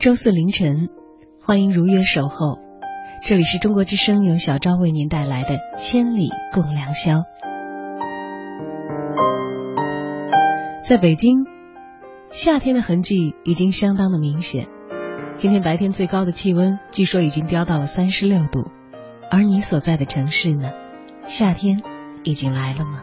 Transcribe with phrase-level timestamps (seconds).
[0.00, 0.90] 周四凌晨，
[1.42, 2.60] 欢迎如约守候。
[3.26, 7.14] 这里是中国之声，由小昭为您带来的《千里共良宵》。
[10.88, 11.38] 在北京，
[12.30, 14.68] 夏天的痕迹已经相当的明显。
[15.34, 18.70] 今天白天最高的气温据说已经飙到了三十六度，
[19.32, 20.70] 而你所在的城市呢？
[21.26, 21.82] 夏天
[22.22, 23.02] 已经来了吗？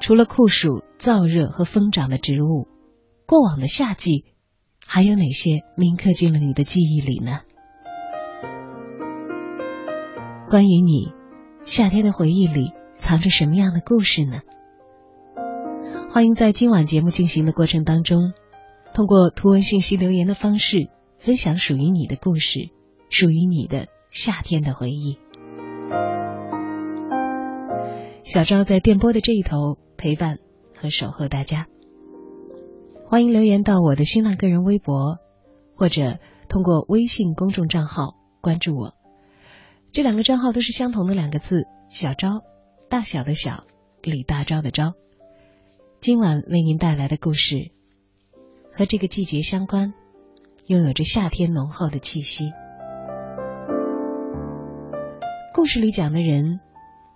[0.00, 2.73] 除了酷暑、燥热和疯长的植物。
[3.26, 4.26] 过往的夏季，
[4.86, 7.40] 还有哪些铭刻进了你的记忆里呢？
[10.50, 11.12] 关于你，
[11.62, 14.40] 夏天的回忆里藏着什么样的故事呢？
[16.10, 18.34] 欢迎在今晚节目进行的过程当中，
[18.92, 22.68] 通过图文信息留言的方式分享属于你的故事，
[23.10, 25.18] 属于你的夏天的回忆。
[28.22, 30.38] 小赵在电波的这一头陪伴
[30.76, 31.66] 和守候大家。
[33.14, 35.20] 欢迎留言到我的新浪个人微博，
[35.76, 38.92] 或者通过微信公众账号关注我。
[39.92, 42.42] 这两个账号都是相同的两个字：小昭，
[42.90, 43.66] 大小的小，
[44.02, 44.94] 李大钊的钊。
[46.00, 47.70] 今晚为您带来的故事
[48.72, 49.94] 和这个季节相关，
[50.66, 52.50] 拥有着夏天浓厚的气息。
[55.54, 56.58] 故事里讲的人，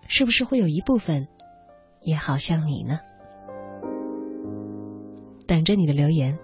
[0.07, 1.27] 是不是会有一部分
[2.01, 3.01] 也好像你呢？
[5.49, 6.39] 等着你的留言，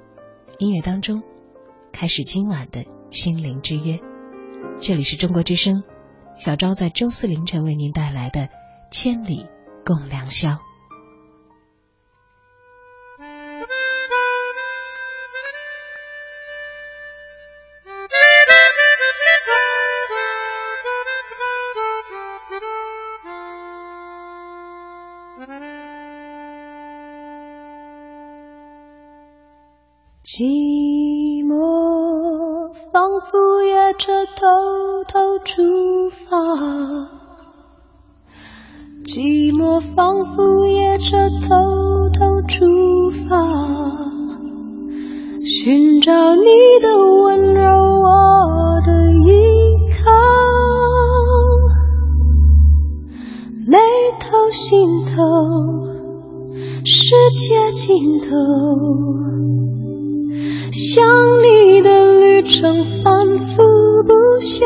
[0.58, 1.22] 音乐当中
[1.92, 4.00] 开始今晚的心灵之约。
[4.80, 5.82] 这里是中国之声，
[6.34, 8.40] 小昭在周四凌晨为您带来的
[8.90, 9.46] 《千里
[9.84, 10.52] 共良宵》。
[40.14, 43.36] 仿佛也着偷偷出发，
[45.40, 46.44] 寻找你
[46.80, 47.64] 的温柔，
[48.00, 49.32] 我的依
[49.90, 50.12] 靠，
[53.66, 53.76] 眉
[54.20, 55.16] 头心头，
[56.84, 58.36] 世界尽头。
[60.70, 61.04] 想
[61.42, 63.64] 你的旅程反复
[64.06, 64.64] 不休，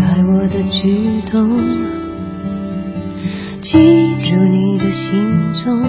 [0.00, 1.58] 覆盖我的举动，
[3.60, 5.82] 记住你的行踪。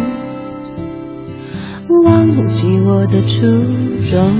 [2.03, 3.47] 忘记我的初
[4.01, 4.33] 衷，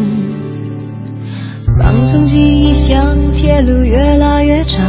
[1.80, 4.84] 放纵记忆像铁路越拉越长，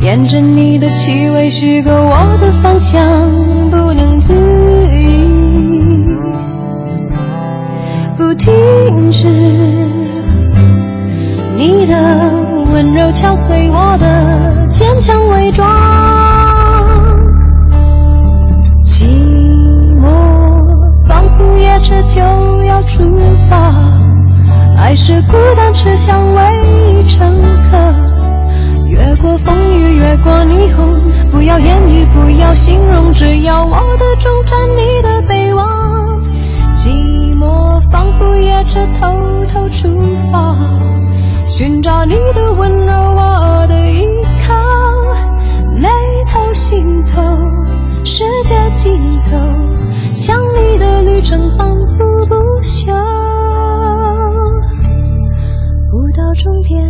[0.00, 3.30] 沿着你的气味虚构我的方向，
[3.70, 4.34] 不能自
[4.88, 5.26] 已，
[8.16, 9.28] 不停止。
[11.56, 12.39] 你的
[12.80, 15.68] 温柔敲碎我的坚强伪装。
[18.82, 19.04] 寂
[20.00, 20.08] 寞
[21.06, 22.22] 仿佛夜车就
[22.64, 23.02] 要出
[23.50, 23.74] 发，
[24.78, 27.76] 爱是孤单车厢唯一乘客，
[28.86, 35.68] 越过风雨，越过霓虹，不要言语，不要形容，只要我的终站，你的北望。
[36.74, 40.00] 寂寞仿佛夜车偷偷出
[40.32, 40.56] 发，
[41.60, 44.06] 寻找你的温柔，我的依
[44.48, 44.54] 靠，
[45.76, 45.90] 眉
[46.24, 47.20] 头心头，
[48.02, 49.36] 世界尽头。
[50.10, 52.90] 想你的旅程反复不休，
[55.90, 56.80] 不到终点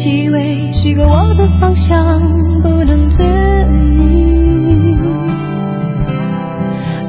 [0.00, 2.20] 气味虚构我的方向
[2.62, 4.96] 不能自已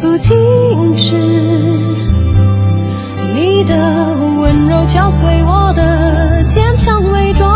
[0.01, 1.15] 不停止
[3.35, 7.47] 你的温柔敲碎我的坚强伪装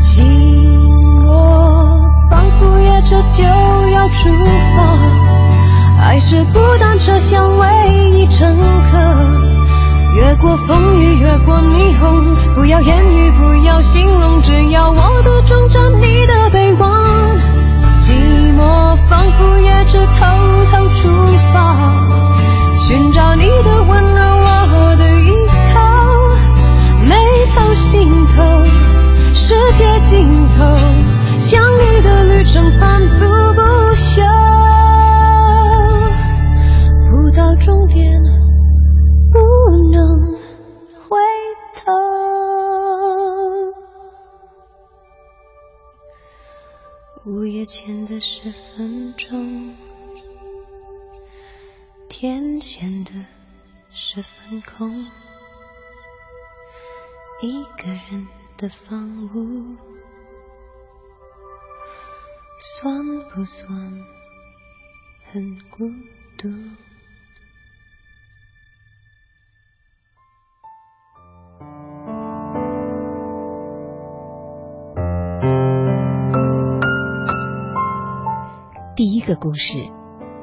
[0.00, 3.44] 紧握仿佛也这就
[3.90, 4.28] 要出
[4.76, 6.02] 发。
[6.02, 8.58] 爱是孤单车厢唯一乘
[8.90, 9.44] 客
[10.16, 12.23] 越过风雨越过霓虹
[12.54, 16.90] 不要言语，不要形容，只要我的装着你的臂弯。
[18.00, 18.14] 寂
[18.56, 20.04] 寞仿佛也只偷
[20.70, 21.08] 偷出
[21.52, 21.76] 发，
[22.74, 23.83] 寻找你的
[47.64, 49.74] 夜前的十分钟，
[52.10, 53.10] 天前的
[53.90, 55.06] 十分空，
[57.40, 58.28] 一个人
[58.58, 59.78] 的房屋，
[62.60, 64.04] 算不算
[65.32, 65.90] 很孤
[66.36, 66.50] 独？
[78.96, 79.90] 第一个故事，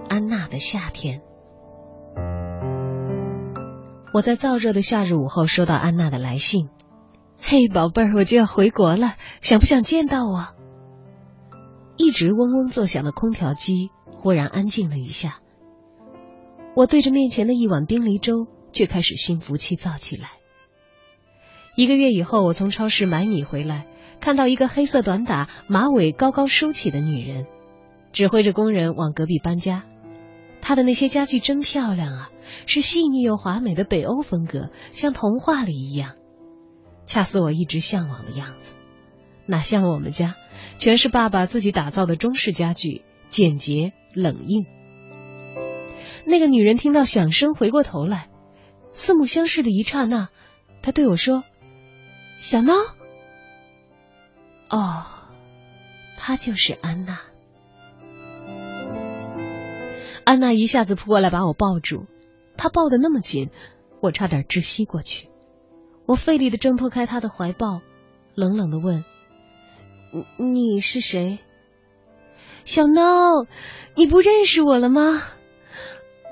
[0.09, 1.21] 安娜的夏天。
[4.13, 6.68] 我在燥热的夏日午后收到安娜的来信。
[7.39, 10.50] 嘿，宝贝儿，我就要回国了，想不想见到我？
[11.95, 15.39] 一直嗡嗡作响的空调机忽然安静了一下。
[16.75, 20.27] 我对着面前的一碗冰梨粥，却开始心浮气躁起来。
[21.77, 23.88] 一个月以后，我从超市买米回来，
[24.19, 27.48] 看到一个黑色短打、马尾高高梳起的女人。
[28.13, 29.84] 指挥着工人往隔壁搬家，
[30.62, 32.30] 他的那些家具真漂亮啊，
[32.66, 36.16] 是细腻又华美的北欧风格，像童话里一样，
[37.06, 38.75] 恰似我一直向往的样子。
[39.48, 40.36] 哪像我们家，
[40.78, 44.66] 全是爸爸自己打造的中式家具，简洁冷硬。
[46.25, 48.30] 那个女人听到响声，回过头来，
[48.92, 50.30] 四目相视的一刹那，
[50.84, 51.44] 她对我说
[52.38, 52.74] ：“小猫。”
[54.69, 55.04] 哦，
[56.18, 57.19] 她就是安娜。
[60.25, 62.06] 安娜一下子扑过来把我抱住，
[62.57, 63.50] 她抱得那么紧，
[64.01, 65.29] 我差点窒息过去。
[66.06, 67.81] 我费力的挣脱开她的怀抱，
[68.35, 69.03] 冷冷的问
[70.38, 71.39] ：“你你是谁？”
[72.65, 73.47] 小孬，
[73.95, 75.21] 你不认识我了吗？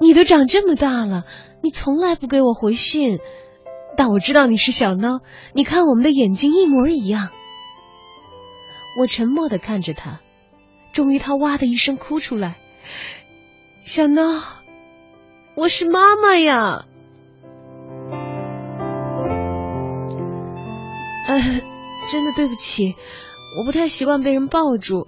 [0.02, 1.26] 你都长这么大了，
[1.62, 3.20] 你从来不给我回信，
[3.98, 5.22] 但我知道你是小孬。
[5.54, 7.30] 你看我们的眼睛一模一样。
[9.00, 10.22] 我沉默的看着他，
[10.94, 12.58] 终于他哇的一声哭出来。
[13.82, 14.44] 小孬，
[15.56, 16.86] 我是妈妈呀！
[21.28, 21.40] 呃，
[22.12, 22.96] 真的对不起，
[23.58, 25.08] 我不太习惯被人抱住，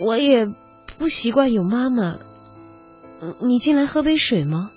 [0.00, 0.46] 我也
[0.98, 2.18] 不习惯有妈妈。
[3.42, 4.70] 你进来喝杯水吗？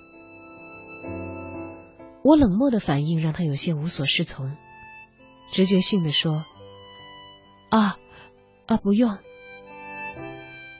[2.22, 4.56] 我冷漠的反应让他有些无所适从，
[5.50, 6.44] 直觉性的说
[7.68, 7.98] ：“啊
[8.66, 9.18] 啊，不用。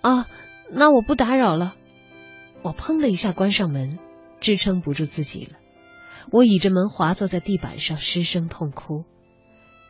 [0.00, 0.26] 啊，
[0.70, 1.74] 那我不打扰了。”
[2.62, 3.98] 我砰的一下关上门，
[4.40, 5.52] 支撑不住自己了。
[6.30, 9.04] 我倚着门滑坐在地板上，失声痛哭。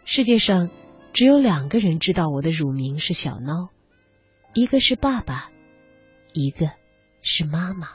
[0.04, 0.70] 世界上
[1.12, 3.68] 只有两个人知道我的乳名是小孬，
[4.54, 5.50] 一个是爸爸，
[6.32, 6.70] 一个
[7.22, 7.88] 是妈妈。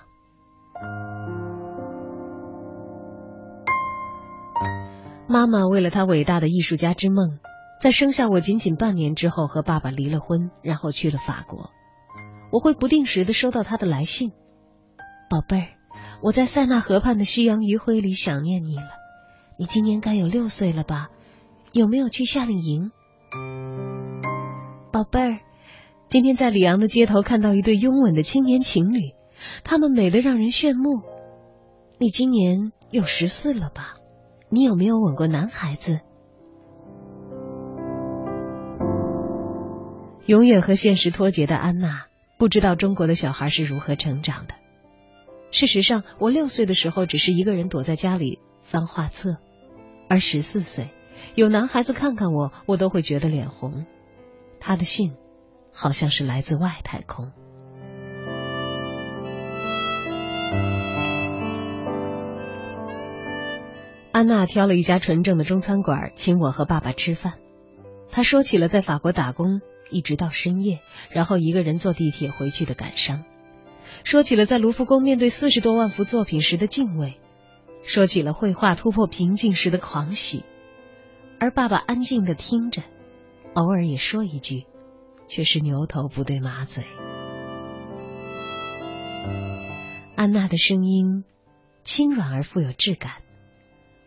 [5.27, 7.39] 妈妈为了她伟大的艺术家之梦，
[7.79, 11.71] 在生下我仅仅半年之后和爸爸离了婚，然后去了法国。
[12.51, 14.33] 我会不定时的收到她的来信。
[15.35, 15.67] 宝贝儿，
[16.21, 18.83] 我在塞纳河畔的夕阳余晖里想念你了。
[19.57, 21.09] 你今年该有六岁了吧？
[21.73, 22.91] 有没有去夏令营？
[24.93, 25.39] 宝贝儿，
[26.07, 29.11] 今天在里昂的街头看到一对拥吻的青年情侣，
[29.65, 31.01] 他们美得让人炫目。
[31.97, 33.95] 你今年有十四了吧？
[34.47, 35.99] 你有没有吻过男孩子？
[40.27, 42.05] 永远和现实脱节的安娜，
[42.37, 44.53] 不知道中国的小孩是如何成长的。
[45.55, 49.37] 事实上，我六岁的时候只是一个人躲在家里翻画册，
[50.09, 50.89] 而十四岁，
[51.33, 53.85] 有男孩子看看我，我都会觉得脸红。
[54.59, 55.13] 他的信，
[55.71, 57.31] 好像是来自外太空。
[64.11, 67.35] 安娜挑了一家纯正的中餐馆，请我和爸爸吃饭。
[68.11, 70.81] 她说起了在法国打工一直到深夜，
[71.11, 73.23] 然后一个人坐地铁回去的感伤。
[74.05, 77.19] 说起了在卢浮宫面对四十多万幅作品时的敬畏，
[77.83, 80.45] 说起了绘画突破瓶颈时的狂喜，
[81.39, 82.83] 而爸爸安静的听着，
[83.55, 84.67] 偶尔也说一句，
[85.27, 86.83] 却是牛头不对马嘴。
[90.15, 91.23] 安娜的声音
[91.83, 93.23] 轻软而富有质感，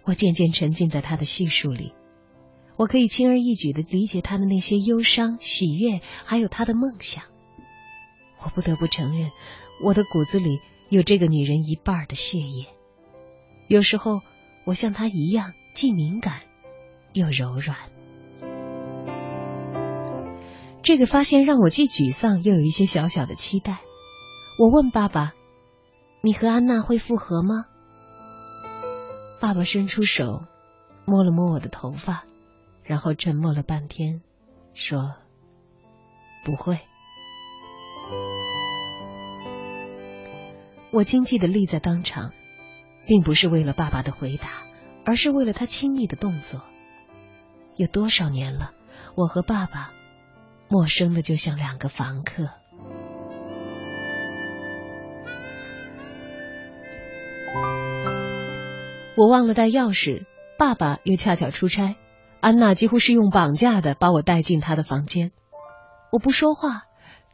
[0.04, 1.92] 我渐渐沉浸在她的叙述里，
[2.76, 7.24] 我可以轻而易举的理解她的那些忧伤、喜悦，还有她的梦想。
[8.48, 9.30] 我不得不承认。
[9.84, 12.66] 我的骨子里有这个女人一半的血液，
[13.68, 14.22] 有时候
[14.64, 16.40] 我像她一样，既敏感
[17.12, 17.76] 又柔软。
[20.82, 23.80] 这个发现让我既沮丧又有一些小小的期待。
[24.58, 25.34] 我问爸爸
[26.24, 27.66] ：“你和安娜会复合吗？”
[29.42, 30.42] 爸爸伸出手
[31.04, 32.24] 摸了摸我的头发，
[32.82, 34.22] 然后沉默了半天，
[34.72, 35.16] 说
[36.46, 36.78] ：“不会。”
[40.90, 42.32] 我惊悸的立在当场，
[43.06, 44.48] 并不是为了爸爸的回答，
[45.04, 46.62] 而是为了他亲密的动作。
[47.76, 48.72] 有多少年了，
[49.14, 49.90] 我和爸爸
[50.68, 52.48] 陌生的就像两个房客。
[59.14, 60.24] 我忘了带钥匙，
[60.58, 61.96] 爸爸又恰巧出差，
[62.40, 65.32] 安娜几乎是用绑架的把我带进他的房间。
[66.10, 66.87] 我不说话。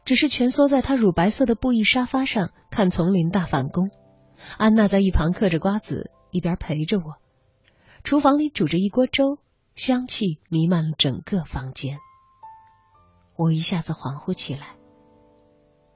[0.05, 3.89] 只是蜷缩在他乳白色的布艺沙发上看丛林大反攻，
[4.57, 7.15] 安娜在一旁嗑着瓜子，一边陪着我。
[8.03, 9.39] 厨房里煮着一锅粥，
[9.73, 11.97] 香气弥漫了整个房间。
[13.35, 14.75] 我一下子恍惚起来。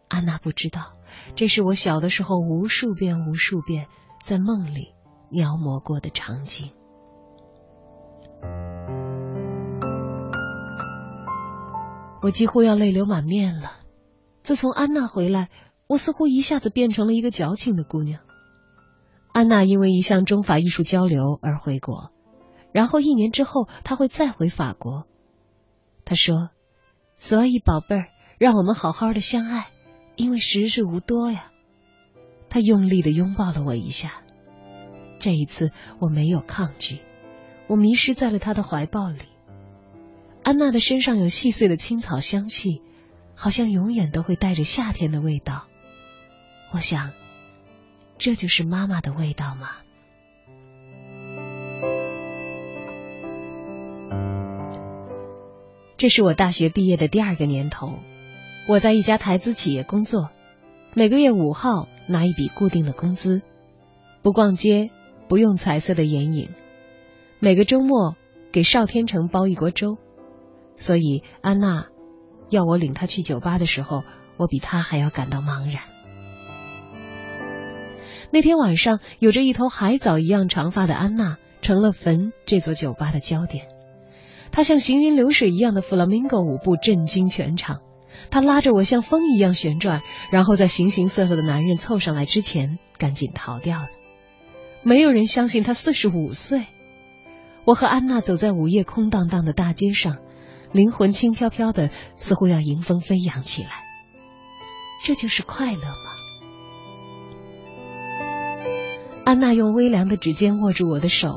[0.08, 0.94] 安娜不知道，
[1.36, 3.88] 这是我小的时候无数遍、无数遍
[4.24, 4.96] 在梦里
[5.30, 6.72] 描摹过的场景。
[12.24, 13.72] 我几乎要泪流满面了。
[14.50, 15.50] 自从安娜回来，
[15.86, 18.22] 我似乎一下子变成了一个矫情的姑娘。
[19.32, 22.10] 安娜因为一项中法艺术交流而回国，
[22.72, 25.06] 然后一年之后，她会再回法国。
[26.04, 26.50] 她说
[27.14, 28.08] ：“所以宝贝儿，
[28.40, 29.68] 让我们好好的相爱，
[30.16, 31.52] 因为时日无多呀。”
[32.50, 34.24] 她用力的拥抱了我一下，
[35.20, 36.98] 这一次我没有抗拒，
[37.68, 39.20] 我迷失在了她的怀抱里。
[40.42, 42.82] 安娜的身上有细碎的青草香气。
[43.42, 45.68] 好像永远都会带着夏天的味道。
[46.72, 47.14] 我想，
[48.18, 49.70] 这就是妈妈的味道吗？
[55.96, 58.00] 这是我大学毕业的第二个年头，
[58.68, 60.32] 我在一家台资企业工作，
[60.94, 63.42] 每个月五号拿一笔固定的工资，
[64.22, 64.90] 不逛街，
[65.30, 66.50] 不用彩色的眼影，
[67.40, 68.18] 每个周末
[68.52, 69.98] 给邵天成煲一锅粥，
[70.76, 71.88] 所以安娜。
[72.50, 74.04] 要我领他去酒吧的时候，
[74.38, 75.84] 我比他还要感到茫然。
[78.32, 83.66] 那天晚上，有着一头海藻一样长发的安娜成了坟这座酒吧的焦点。
[84.52, 87.82] 她像行云流水一样的弗拉明戈舞步震惊全场。
[88.32, 90.02] 她拉着我像风一样旋转，
[90.32, 93.90] 然后在形形色色的男人凑上来之前赶紧逃掉了。
[94.84, 96.66] 没有人相信她四十五岁。
[97.66, 100.18] 我和安娜走在午夜空荡荡的大街上。
[100.72, 103.70] 灵魂轻飘飘的，似乎要迎风飞扬起来。
[105.04, 106.16] 这就是快乐吗？
[109.26, 111.30] 安娜用微凉的指尖握住我的手，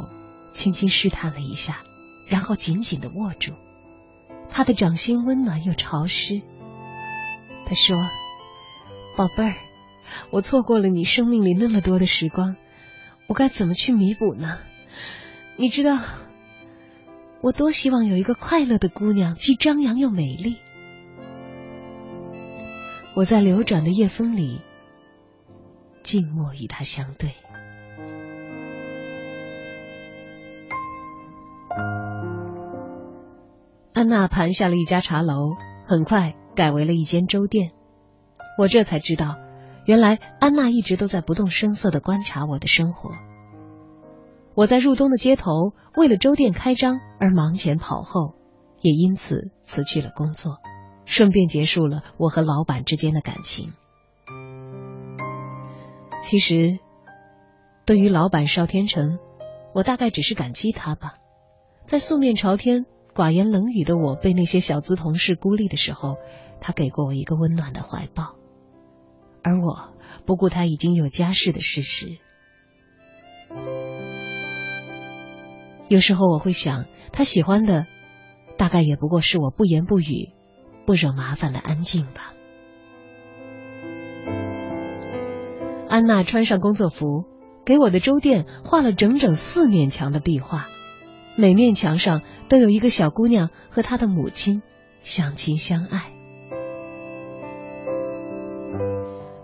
[0.54, 1.82] 轻轻试探了一下，
[2.28, 3.52] 然后紧紧的握住。
[4.50, 6.42] 她的掌心温暖又潮湿。
[7.64, 7.96] 她说
[9.16, 9.54] ：“宝贝儿，
[10.30, 12.56] 我错过了你生命里那么多的时光，
[13.28, 14.58] 我该怎么去弥补呢？
[15.56, 15.98] 你知道。”
[17.42, 20.58] 我多希望有一个快乐的姑娘，既张扬又美丽。
[23.14, 24.60] 我在流转的夜风里，
[26.04, 27.32] 静默与她相对。
[33.92, 37.72] 安娜盘下了一家茶楼，很快改为了一间粥店。
[38.56, 39.36] 我这才知道，
[39.84, 43.10] 原来安娜一直都在不动声色的观察我的生活。
[44.54, 48.34] 我在入冬的街头为了粥店开张而忙前跑后，
[48.80, 50.58] 也因此辞去了工作，
[51.06, 53.72] 顺便结束了我和老板之间的感情。
[56.22, 56.78] 其实，
[57.86, 59.18] 对于老板邵天成，
[59.74, 61.14] 我大概只是感激他吧。
[61.86, 66.16] 在素面朝天、寡言冷语的我被那些小资同事孤立的时候，
[66.60, 68.36] 他给过我一个温暖的怀抱，
[69.42, 69.94] 而我
[70.26, 72.18] 不顾他已经有家室的事实。
[75.92, 77.86] 有时候我会想，他喜欢的
[78.56, 80.30] 大概也不过是我不言不语，
[80.86, 82.32] 不惹麻烦的安静吧。
[85.90, 87.26] 安娜穿上工作服，
[87.66, 90.66] 给我的粥店画了整整四面墙的壁画，
[91.36, 94.62] 每面墙上都有一个小姑娘和她的母亲
[95.00, 96.04] 相亲相爱。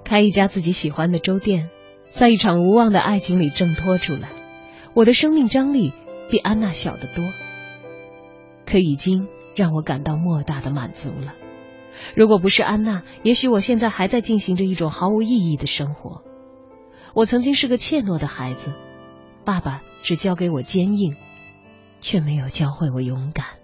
[0.02, 1.68] 开一家自己喜欢的粥店，
[2.08, 4.30] 在一场无望的爱情里挣脱出来，
[4.94, 5.92] 我的生命张力
[6.30, 7.24] 比安娜小得多，
[8.66, 11.34] 可已经让我感到莫大的满足了。
[12.14, 16.22] 如果不是安娜，也许我现在还在进行着一种毫无意义的生活。
[17.14, 18.72] 我曾经是个怯懦的孩子，
[19.44, 21.16] 爸爸只教给我坚硬，
[22.00, 23.57] 却没有教会我勇敢。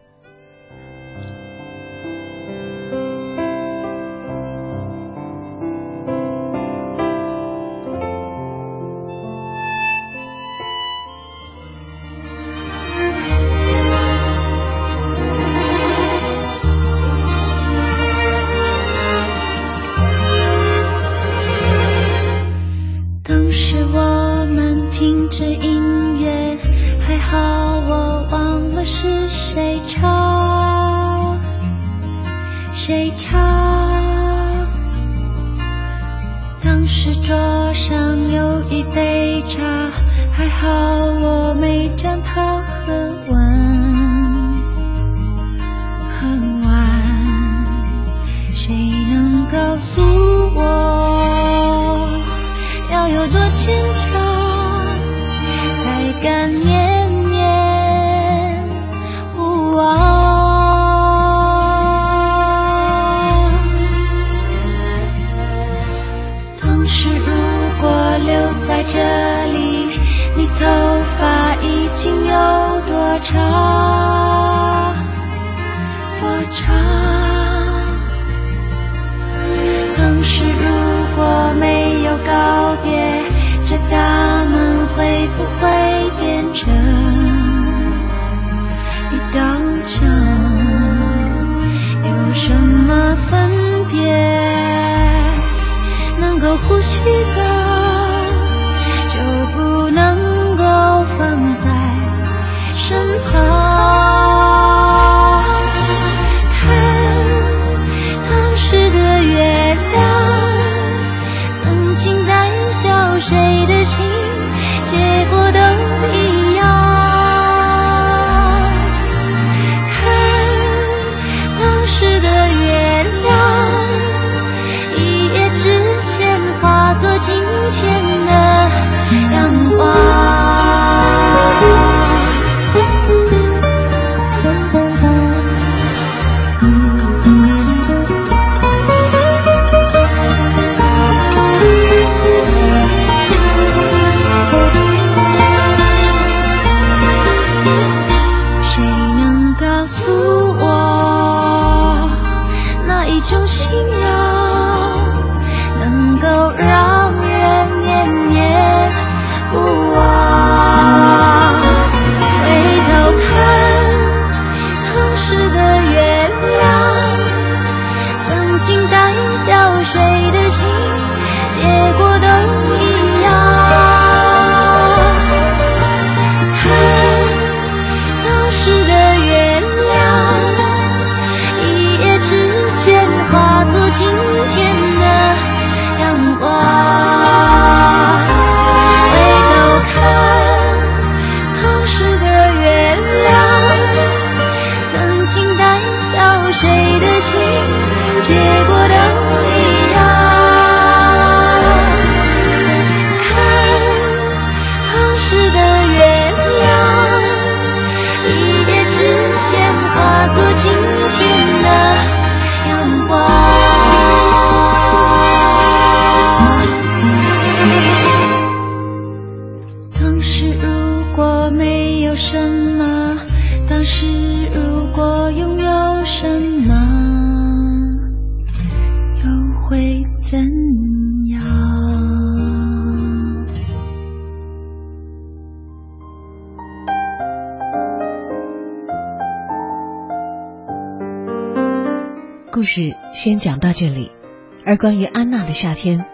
[244.84, 246.04] 关于安娜的夏天，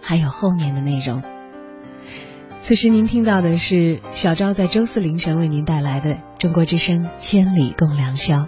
[0.00, 1.20] 还有后面的内容。
[2.60, 8.42] 此时您听到的是小昭在周四凌晨为您带来的中国之声《千里共良宵》。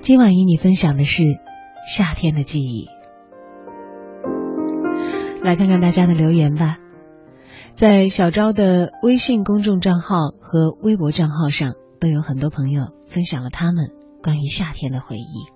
[0.00, 1.22] 今晚与你分享的是
[1.86, 2.88] 夏天的记忆。
[5.44, 6.78] 来看看大家的留言吧，
[7.76, 13.92] 在小昭的微信公众账号和微博账号上，都有很多朋友分享了他们
[14.24, 15.51] 关于夏天的回忆。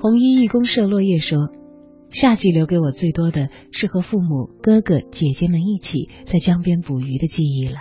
[0.00, 1.50] 红衣义工社落叶说。
[2.10, 7.80] 夏季留给我最多的是和父母、哥哥、姐姐们一起在江边捕鱼的记忆了。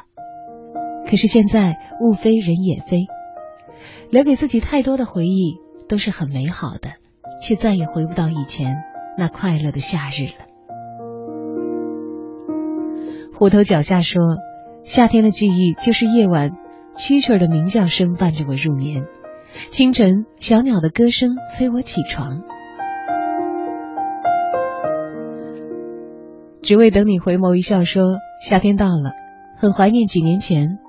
[1.10, 3.06] 可是现在物非人也非，
[4.10, 6.96] 留给自己太多的回忆都是很美好的，
[7.42, 8.76] 却再也回不到以前
[9.18, 10.46] 那快乐的夏日了。
[13.34, 14.22] 虎头脚下说，
[14.84, 16.52] 夏天的记忆就是夜晚
[16.98, 19.06] 蛐蛐的鸣叫声伴着我入眠，
[19.70, 22.42] 清晨小鸟的歌声催我起床。
[26.62, 29.12] 只为等你回眸一笑，说夏天到了，
[29.58, 30.80] 很怀念几年前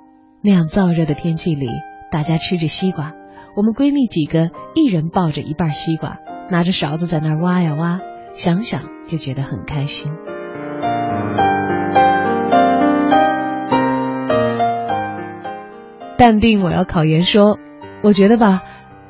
[0.43, 1.69] 那样燥热的天气里，
[2.11, 3.13] 大家吃着西瓜，
[3.57, 6.19] 我们闺蜜几个一人抱着一半西瓜，
[6.51, 8.01] 拿着勺子在那儿挖呀挖，
[8.33, 10.11] 想想就觉得很开心。
[16.17, 17.23] 淡定，我要考研。
[17.23, 17.61] 说，
[18.03, 18.63] 我觉得吧，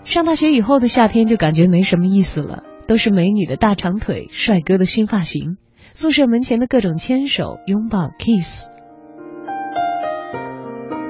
[0.04, 5.56] 上大学以后的夏天就感觉没什么意思了，都是美女的大长腿，帅哥的新发型。
[5.92, 8.68] 宿舍门前的各种牵手、拥抱、kiss，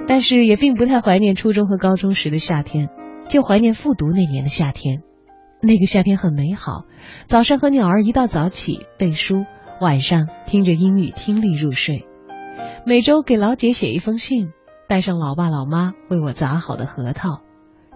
[0.07, 2.88] 但是也并不太怀念初中和高中时的夏天，
[3.29, 5.03] 就怀念复读那年的夏天。
[5.61, 6.85] 那个夏天很美好，
[7.27, 9.45] 早上和鸟儿一道早起背书，
[9.81, 12.07] 晚上听着英语听力入睡。
[12.87, 14.49] 每周给老姐写一封信，
[14.88, 17.43] 带上老爸老妈为我砸好的核桃，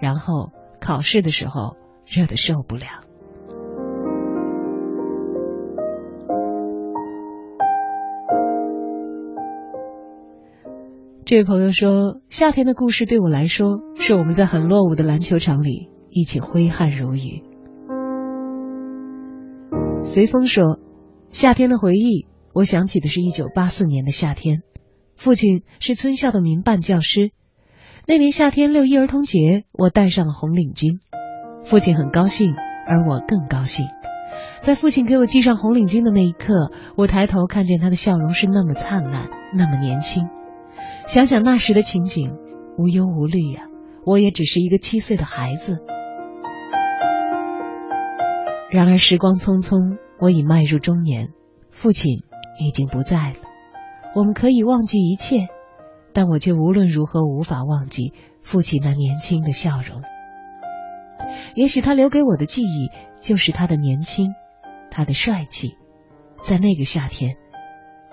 [0.02, 2.86] 然后考试的时候热得受不了。
[11.24, 17.44] 这位朋友说：“夏天的故事对我来说，是我们在很落伍的篮球场里一起挥汗如雨。”
[20.02, 20.80] 随风说
[21.30, 24.62] ：“夏天的回忆，我想起的是一九八四年的夏天，
[25.14, 27.30] 父亲是村校的民办教师。
[28.04, 30.98] 那年夏天六一儿童节，我戴上了红领巾，
[31.64, 32.52] 父亲很高兴，
[32.88, 33.86] 而我更高兴。
[34.60, 40.28] 在父亲给我系上红领巾的那一刻，我抬头看见他的笑容是那么灿烂，那么年轻。”
[41.06, 42.34] 想想那时的情景，
[42.76, 43.66] 无忧无虑呀。
[44.04, 45.78] 我也只是一个七岁的孩子。
[48.72, 51.28] 然而时光匆匆，我已迈入中年，
[51.70, 52.24] 父亲
[52.58, 53.36] 已经不在了。
[54.16, 55.46] 我们可以忘记一切，
[56.14, 60.02] 但我却无论如何无法忘记父亲那年轻的笑容。
[61.54, 64.32] 也许他留给我的记忆就是他的年轻，
[64.90, 65.76] 他的帅气，
[66.42, 67.36] 在那个夏天，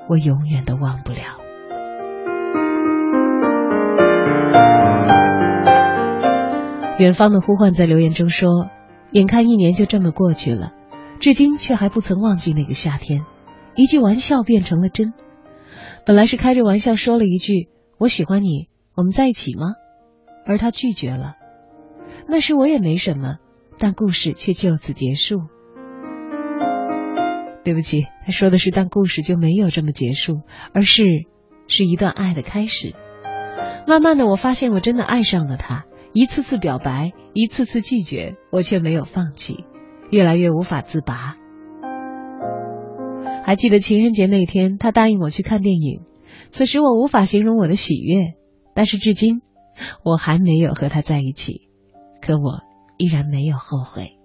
[0.08, 1.20] 我永远都忘不了。
[7.00, 8.70] 远方的呼唤在留言中说
[9.12, 10.74] ：“眼看一年就这么过去了，
[11.20, 13.22] 至今却还不曾忘记那个夏天。
[13.76, 15.14] 一句玩笑变成了真。
[16.06, 19.74] 本来是开着玩笑说了一句‘我喜欢你，我们在一起吗’，
[20.48, 21.36] 而他拒绝了。
[22.30, 23.36] 那时我也没什么，
[23.78, 25.42] 但故事却就此结束。
[27.66, 30.42] 对不起，他说的是，但故事就没有这么结束，
[30.74, 31.04] 而是
[31.68, 32.96] 是一段爱的开始。
[33.86, 39.66] 慢慢的，我发现我真的爱上了他。”一次次表白，一次次拒绝，我却没有放弃，
[40.10, 41.36] 越来越无法自拔。
[43.44, 46.06] 还记得情人节那天，他答应我去看电影，
[46.52, 48.34] 此时我无法形容我的喜悦，
[48.74, 49.42] 但是至今
[50.04, 51.70] 我还没有和他在一起，
[52.22, 52.62] 可我
[52.98, 54.16] 依然没有后悔。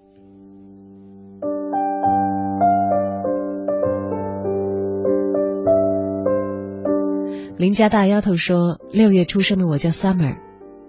[7.57, 10.39] 邻家大丫头说：“六月出生的我叫 Summer。”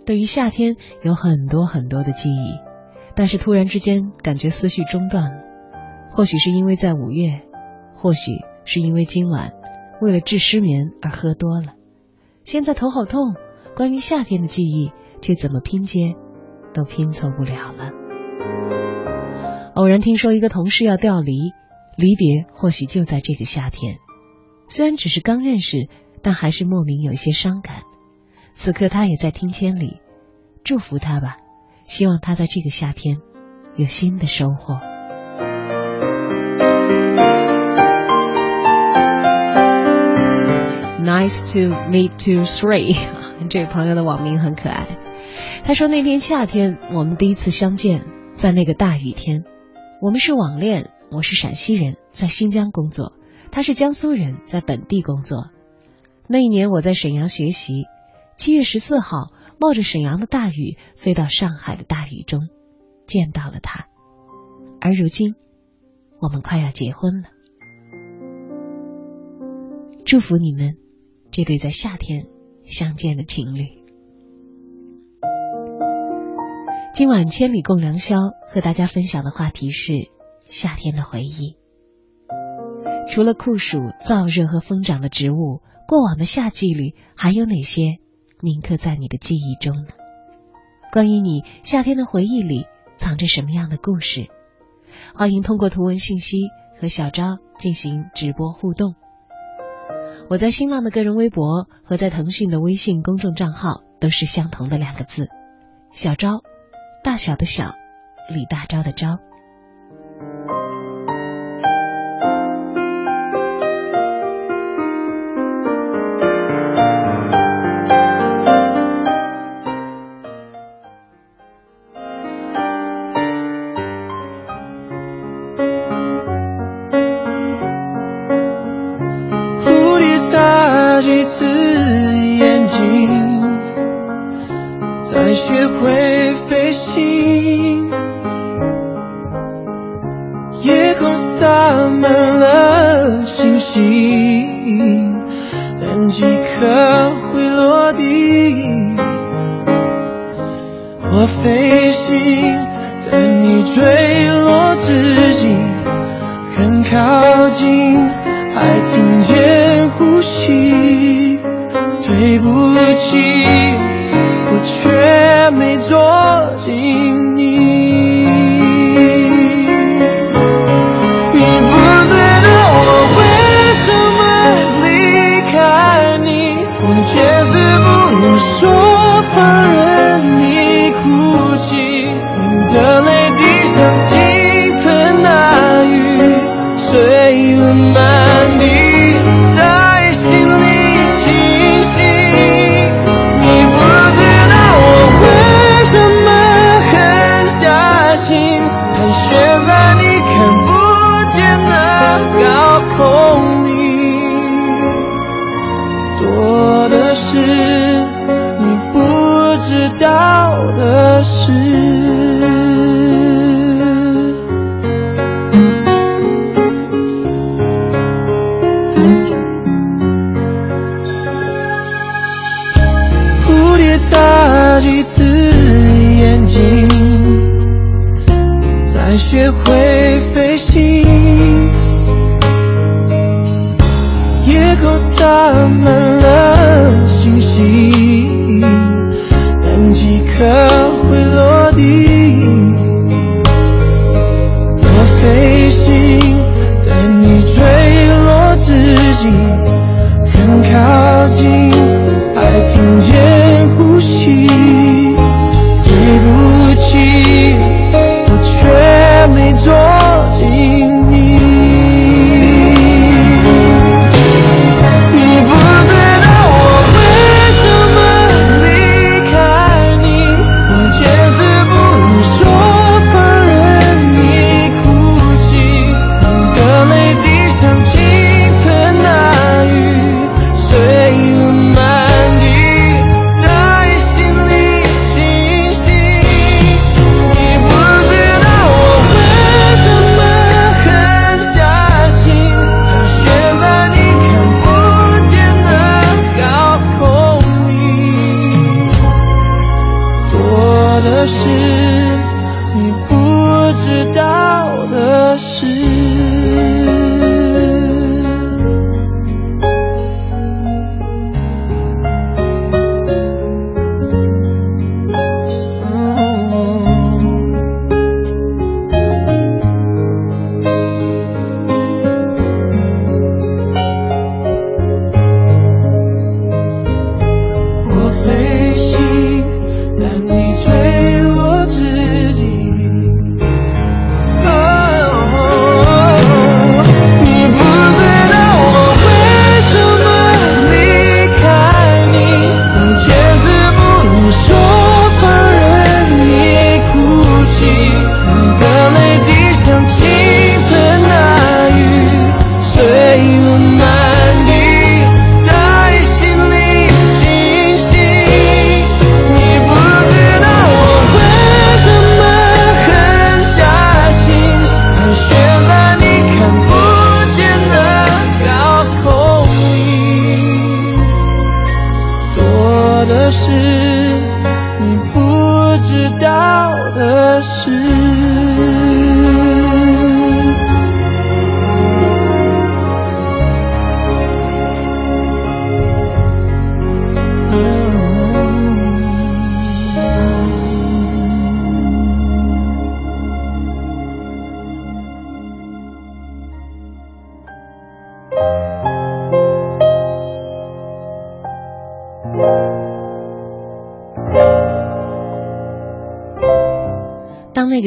[0.03, 2.59] 对于夏天有很多很多的记忆，
[3.15, 5.41] 但是突然之间感觉思绪中断了。
[6.11, 7.41] 或许是因为在五月，
[7.95, 8.31] 或许
[8.65, 9.53] 是因为今晚
[10.01, 11.73] 为了治失眠而喝多了。
[12.43, 13.35] 现在头好痛，
[13.75, 16.15] 关于夏天的记忆却怎么拼接
[16.73, 17.91] 都拼凑不了了。
[19.75, 21.51] 偶然听说一个同事要调离，
[21.97, 23.97] 离别或许就在这个夏天。
[24.69, 25.89] 虽然只是刚认识，
[26.21, 27.83] 但还是莫名有些伤感。
[28.53, 29.99] 此刻他也在听千里，
[30.63, 31.37] 祝福他吧，
[31.83, 33.17] 希望他在这个夏天
[33.75, 34.79] 有新的收获。
[41.05, 41.59] Nice to
[41.91, 42.97] meet you three，
[43.47, 44.87] 这位朋友的网名很可爱。
[45.63, 48.01] 他说那天夏天我们第一次相见，
[48.33, 49.43] 在那个大雨天，
[50.01, 53.13] 我们是网恋，我是陕西人，在新疆工作，
[53.51, 55.51] 他是江苏人，在本地工作。
[56.27, 57.85] 那一年我在沈阳学习。
[58.35, 62.49] 七月十四号，冒着沈阳的大雨飞到上海的大雨中，
[63.05, 63.85] 见到了他。
[64.81, 65.35] 而如今，
[66.19, 67.29] 我们快要结婚了。
[70.03, 70.77] 祝福你们
[71.35, 72.27] 这对在夏天
[72.63, 73.83] 相见的情侣。
[76.93, 78.15] 今晚千里共良宵
[78.47, 79.91] 和大家分享的话题是
[80.45, 81.57] 夏天的回忆。
[83.09, 87.97] 除了酷暑、燥热和疯长的植物，过往的夏季里还有哪些
[88.41, 89.89] 铭刻在你的记忆中呢？
[90.93, 94.29] 关于你夏天的回忆里藏着什么样的故事？
[95.13, 96.37] 欢迎通过图文信息
[96.79, 98.95] 和小昭进行直播互动。
[100.27, 105.29] 我在新浪的个人微博和在腾讯的微信公众账号都是相同的两个字：
[105.91, 106.41] 小昭。
[107.03, 107.75] 大小的小，
[108.33, 109.19] 李大钊的钊。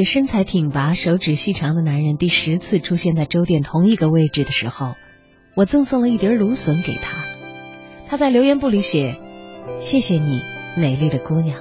[0.08, 4.94] 身材挺拔、手指细长的男人第十次出现在粥店同一个位置的时候，
[5.54, 7.18] 我赠送了一碟芦笋给他。
[8.08, 9.16] 他在留言簿里写
[9.80, 10.40] ：“谢谢你，
[10.78, 11.60] 美丽的姑娘。”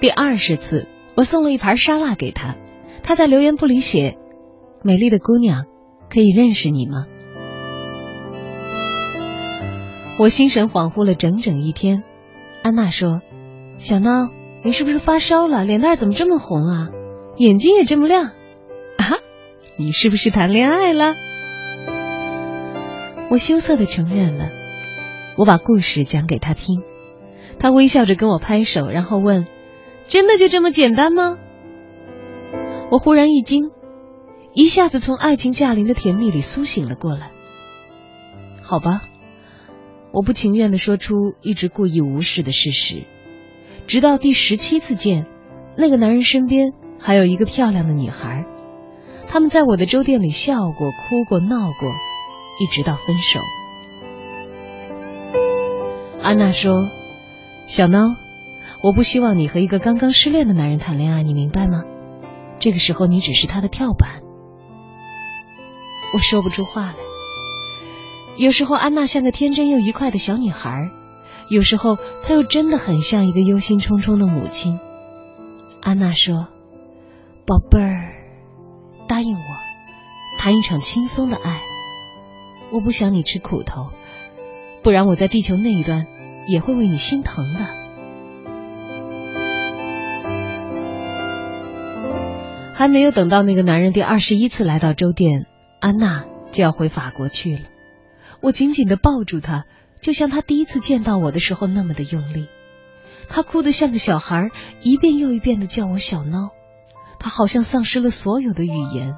[0.00, 2.56] 第二十次，我送了一盘沙拉给他。
[3.02, 4.16] 他在留言簿里写
[4.82, 5.66] ：“美丽的姑娘，
[6.08, 7.04] 可以认识你吗？”
[10.18, 12.04] 我心神恍惚了整整一天。
[12.62, 13.20] 安娜说
[13.76, 14.30] ：“小闹。”
[14.64, 15.64] 你是不是发烧了？
[15.64, 16.88] 脸蛋怎么这么红啊？
[17.36, 18.32] 眼睛也这么亮啊？
[19.78, 21.14] 你是不是谈恋爱了？
[23.30, 24.50] 我羞涩的承认了。
[25.36, 26.82] 我把故事讲给他听，
[27.60, 29.46] 他微笑着跟我拍手，然后问
[30.08, 31.38] ：“真的就这么简单吗？”
[32.90, 33.70] 我忽然一惊，
[34.52, 37.30] 一下子从爱情驾临的甜蜜里苏醒了过来。
[38.62, 39.02] 好吧，
[40.12, 43.02] 我不情愿的说出一直故意无视的事实。
[43.88, 45.24] 直到第十七次见，
[45.74, 48.44] 那个男人身边还有一个漂亮的女孩，
[49.26, 51.88] 他们在我的粥店里笑过、哭过、闹过，
[52.60, 53.40] 一直到分手。
[56.22, 56.74] 安娜说
[57.66, 58.14] ：“小孬，
[58.82, 61.84] 我不希望你和一个刚刚失恋的男人谈恋爱，你明白吗？
[62.58, 64.20] 这个时候你只是他的跳板。”
[66.12, 66.94] 我说不出话来。
[68.36, 70.90] 有时候安娜像个天真又愉快的小女孩。
[71.50, 74.78] 有时候，他又真的很像一个忧心忡忡的母亲。
[75.80, 76.48] 安娜说
[77.46, 78.12] ：“宝贝儿，
[79.06, 79.40] 答应我，
[80.38, 81.60] 谈一场轻松的爱。
[82.70, 83.88] 我不想你吃苦头，
[84.82, 86.06] 不然我在地球那一端
[86.48, 87.60] 也会为你心疼的。”
[92.74, 95.46] 还没有等到那个男人第二十一次来到粥店，
[95.80, 97.62] 安娜就要回法国去了。
[98.40, 99.64] 我紧紧的抱住他。
[100.00, 102.46] 就像他第一次见到我的时候那么的用力，
[103.28, 104.50] 他哭得像个小孩，
[104.82, 106.50] 一遍又一遍的叫我小孬。
[107.18, 109.16] 他好像丧失了所有的语言。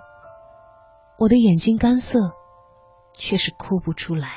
[1.18, 2.32] 我的眼睛干涩，
[3.14, 4.28] 却是哭不出来。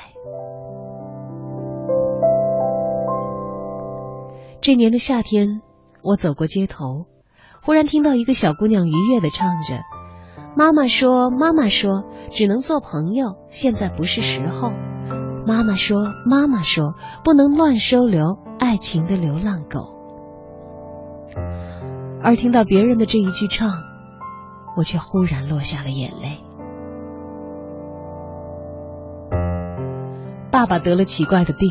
[4.60, 5.62] 这年的夏天，
[6.02, 7.06] 我走过街头，
[7.62, 9.80] 忽然听到一个小姑娘愉悦的唱着
[10.56, 14.72] ：“妈妈说，妈妈说，只能做朋友，现在不是时候。”
[15.46, 19.92] 妈妈说：“妈妈说，不能乱收留爱情的流浪狗。”
[22.22, 23.82] 而听到别人的这一句唱，
[24.76, 26.38] 我却忽然落下了眼泪。
[30.50, 31.68] 爸爸得了奇怪的病，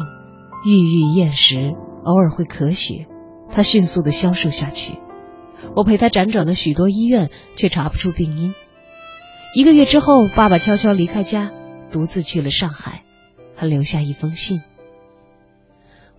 [0.66, 3.08] 郁郁厌食，偶尔会咳血，
[3.50, 5.00] 他迅速的消瘦下去。
[5.76, 8.54] 我陪他辗转了许多医院，却查不出病因。
[9.56, 11.50] 一个月之后，爸爸悄悄离开家，
[11.92, 13.02] 独自去了上海。
[13.56, 14.62] 还留下一封信。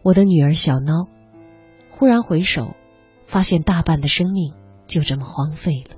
[0.03, 1.09] 我的女儿小孬，
[1.91, 2.77] 忽然回首，
[3.27, 4.55] 发现大半的生命
[4.87, 5.97] 就这么荒废了，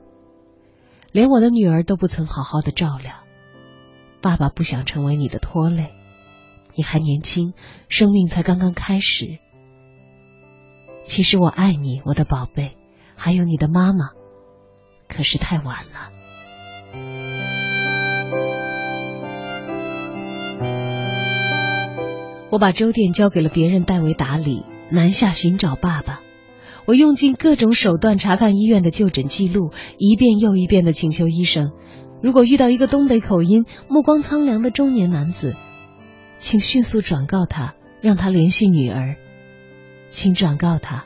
[1.13, 3.13] 连我的女儿都不曾好好的照料。
[4.23, 5.93] 爸爸不想成为你的拖累，
[6.75, 7.53] 你还年轻，
[7.89, 9.39] 生命才刚刚开始。
[11.05, 12.77] 其实我爱你，我的宝贝，
[13.15, 14.11] 还有你的妈妈，
[15.09, 16.11] 可是太晚了。
[22.51, 26.21] 我把粥店交给了别人代为打理，南下寻找爸爸。
[26.85, 31.73] 我用尽各种手段查看医院的就诊记录，一遍又一遍的请求医生：
[32.23, 35.57] 如果遇到一个东北口音、目光苍凉的中年男子，
[36.39, 39.17] 请迅速转告他，让他联系女儿。
[40.13, 41.05] 请转告他，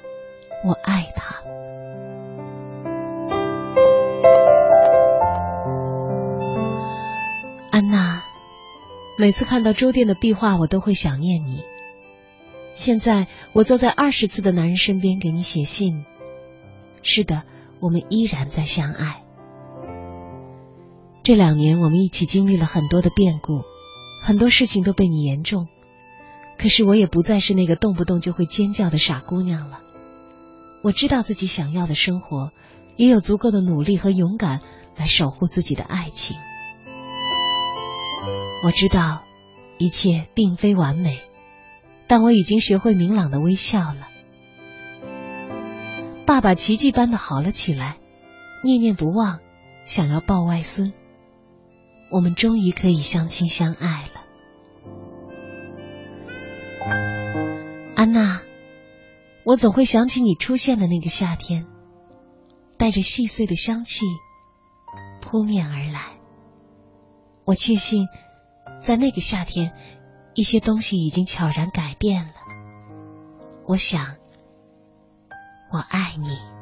[0.66, 1.36] 我爱他。
[9.21, 11.62] 每次看到周店的壁画，我都会想念你。
[12.73, 16.07] 现在我坐在二十次的男人身边给你写信。
[17.03, 17.43] 是的，
[17.81, 19.23] 我们依然在相爱。
[21.23, 23.61] 这两年我们一起经历了很多的变故，
[24.23, 25.68] 很多事情都被你言重。
[26.59, 29.81] 可是我也不再是那个动不动就会尖叫的傻姑娘了。
[30.83, 32.53] 我知道自己想要的生活，
[32.97, 34.62] 也有足够的努力和勇敢
[34.97, 36.39] 来守护自己的爱情。
[38.63, 39.23] 我知道
[39.79, 41.19] 一切并非完美，
[42.07, 44.09] 但我已经学会明朗的微笑了。
[46.27, 47.97] 爸爸奇迹般的好了起来，
[48.63, 49.41] 念念不忘，
[49.87, 50.93] 想要抱外孙。
[52.11, 54.21] 我们终于可以相亲相爱了。
[57.97, 58.43] 安娜，
[59.45, 61.67] 我总会想起你出现的那个夏天，
[62.77, 64.05] 带着细碎的香气
[65.23, 66.19] 扑面而来。
[67.45, 68.07] 我确信，
[68.81, 69.72] 在那个夏天，
[70.35, 72.33] 一些东西已经悄然改变了。
[73.66, 74.16] 我想，
[75.70, 76.60] 我爱你。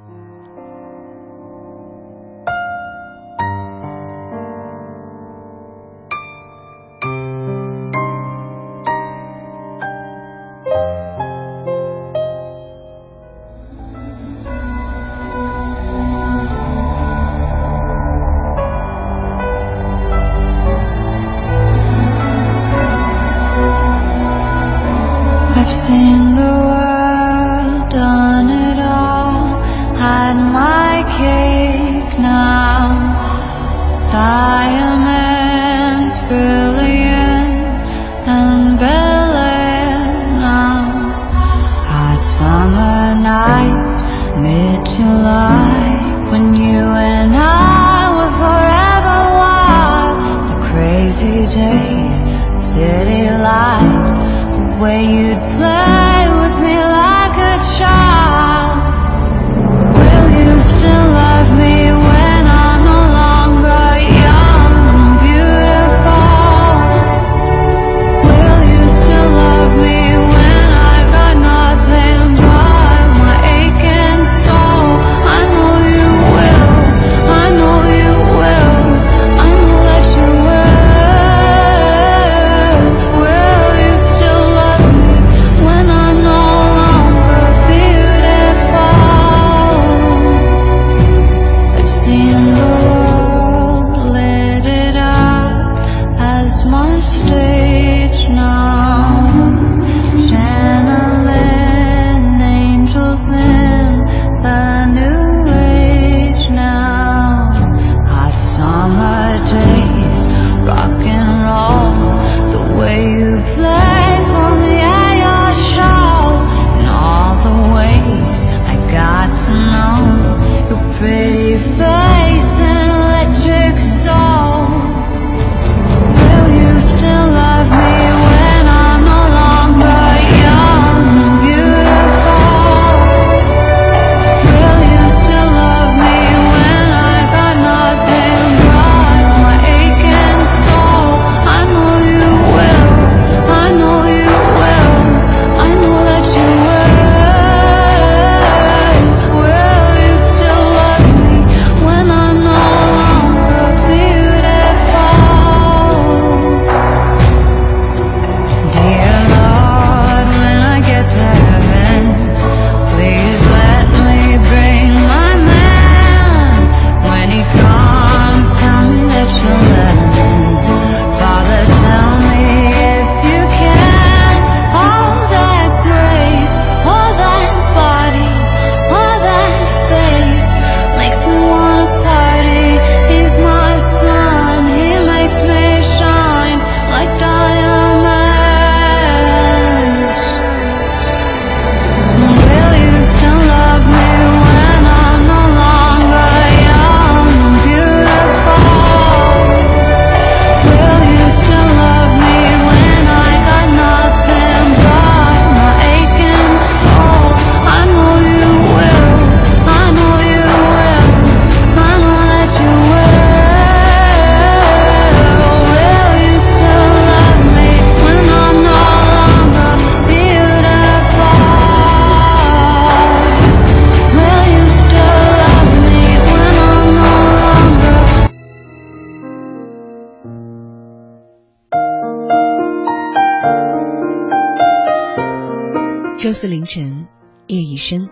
[236.41, 237.09] 四凌晨，
[237.49, 238.09] 夜已深，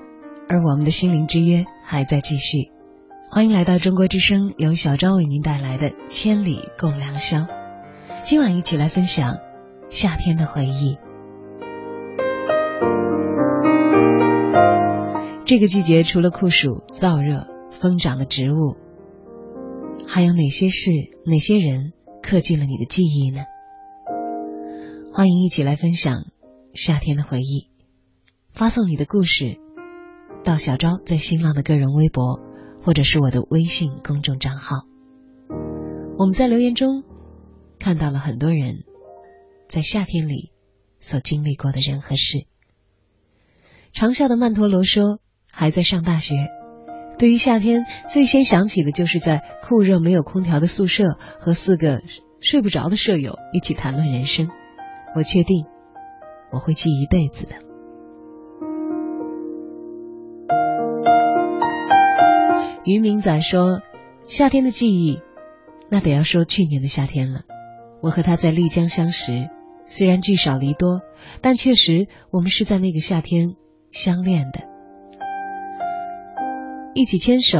[0.48, 2.72] 而我们的心灵之约还在继续。
[3.30, 7.36] 欢迎来到中国之声，由小昭为您带来的《千里共良宵》。
[8.24, 9.36] 今晚一起来分享
[9.88, 10.98] 夏天的回忆。
[15.44, 18.74] 这个季节除了酷暑、燥热、疯长的植物，
[20.08, 20.90] 还有哪些事、
[21.24, 21.92] 哪些人
[22.24, 23.44] 刻进了你的记忆呢？
[25.12, 26.24] 欢迎一起来分享
[26.74, 27.75] 夏天的回忆。
[28.56, 29.60] 发送你的故事
[30.42, 32.40] 到小昭在新浪的个人微博，
[32.82, 34.86] 或者是我的微信公众账号。
[36.16, 37.04] 我们在留言中
[37.78, 38.84] 看到了很多人
[39.68, 40.52] 在夏天里
[41.00, 42.46] 所经历过的人和事。
[43.92, 45.20] 长啸的曼陀罗说
[45.52, 46.34] ：“还在上大学，
[47.18, 52.00] 对于夏天最先想起的就是在酷热没有空调的宿舍和四个
[52.40, 54.48] 睡不着的舍友一起谈论人生，
[55.14, 55.66] 我确定
[56.50, 57.65] 我会记一辈子的。
[62.86, 63.82] 渔民仔说
[64.28, 65.20] ：“夏天的记忆，
[65.90, 67.40] 那得要说去年的夏天了。
[68.00, 69.50] 我和他在丽江相识，
[69.86, 71.00] 虽然聚少离多，
[71.40, 73.56] 但确实我们是在那个夏天
[73.90, 74.60] 相恋的。
[76.94, 77.58] 一起牵手，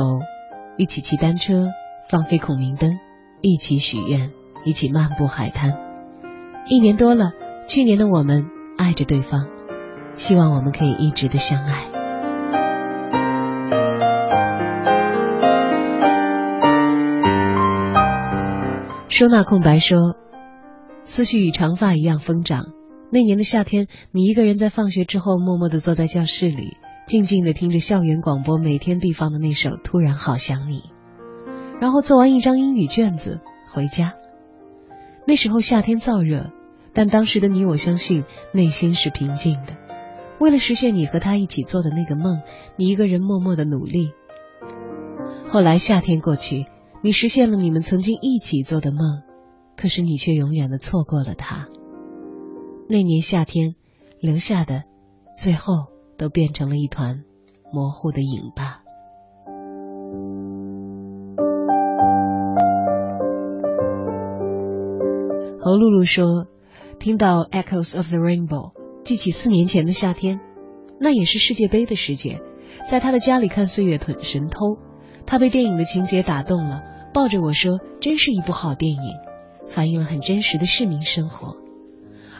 [0.77, 1.73] 一起骑单车，
[2.09, 2.97] 放飞孔明灯，
[3.41, 4.31] 一起许愿，
[4.65, 5.77] 一起漫步海滩。
[6.69, 7.33] 一年多了，
[7.67, 8.47] 去年的我们
[8.79, 9.49] 爱着对方，
[10.15, 11.91] 希望我们可以一直的相爱。”
[19.19, 20.15] 收纳空白说
[21.05, 22.67] ：“思绪与长发一样疯长。
[23.11, 30.81] 那年的夏天，你一个人在放学之后，默默的坐在教室里，静静的听着校园广播每天必放的那首《突然好想你》，
[31.81, 33.41] 然后做完一张英语卷子
[33.73, 34.13] 回家。
[35.27, 36.51] 那时候夏天燥热，
[36.93, 39.79] 但当时的你，我相信内心是平静的。
[40.39, 42.43] 为了实现你和他一起做的那个梦，
[42.77, 44.13] 你一个人默默的努力。
[45.49, 46.67] 后来夏天过去。”
[47.07, 49.23] 你实现了你们曾经一起做的梦，
[49.77, 51.69] 可是你却永远的错过了他。
[52.89, 53.77] 那年夏天
[54.19, 54.83] 留下的，
[55.37, 55.73] 最后
[56.19, 57.23] 都变成了一团
[57.73, 58.83] 模糊的影吧。
[65.61, 66.49] 侯露露说
[66.99, 68.73] ：“听到《Echoes of the Rainbow》，
[69.05, 70.41] 记起四年前的夏天，
[70.99, 72.43] 那也是世界杯的时节，
[72.91, 74.59] 在他的家里看《岁月神偷》。”
[75.29, 76.85] 他被电影的情节打动了，
[77.17, 79.01] 抱着我说：“真是一部好电影，
[79.69, 81.57] 反映了很真实的市民生活。”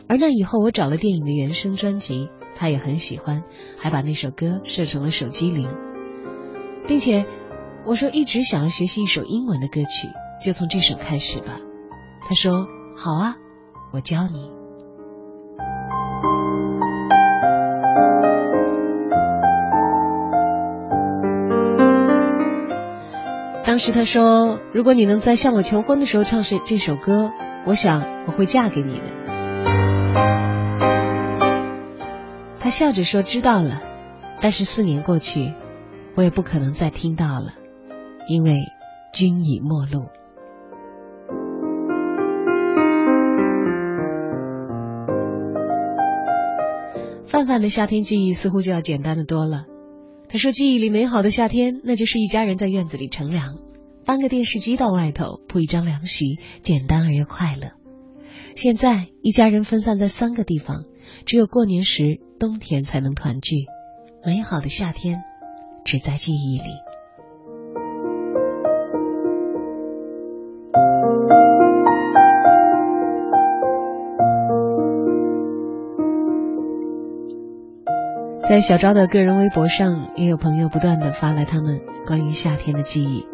[0.07, 3.43] 而那以后，我找了电影的原声专辑，他也很喜欢，
[3.79, 5.67] 还把那首歌设成了手机铃，
[6.87, 7.25] 并且
[7.87, 10.09] 我说一直想要学习一首英文的歌曲，
[10.45, 11.59] 就从这首开始吧。
[12.29, 13.37] 他说：“好啊，
[13.95, 14.51] 我教你。”
[23.77, 27.31] 当时他说：“如果你能在向我求婚的时候唱这这首歌，
[27.67, 29.05] 我想我会嫁给你的。”
[32.59, 33.83] 他笑着说：“知道了。”
[34.41, 35.53] 但是四年过去，
[36.15, 37.53] 我也不可能再听到了，
[38.31, 38.61] 因为
[39.13, 40.07] 君已陌路。
[47.27, 49.67] 范范的夏天记忆似乎就要简单的多了。
[50.31, 53.59] 他说：“记忆里美好的夏天，那就是一家人在院子里乘凉，
[54.07, 57.73] 搬个电视机到外头，铺一张凉席，简单而又快乐。
[58.55, 60.85] 现在一家人分散在三个地方，
[61.27, 63.67] 只有过年时、冬天才能团聚。
[64.25, 65.25] 美好的夏天，
[65.85, 66.71] 只在记忆里。”
[78.49, 83.27] 在小昭的个人微博上，也有朋友不断的发来他们关于夏天的记忆，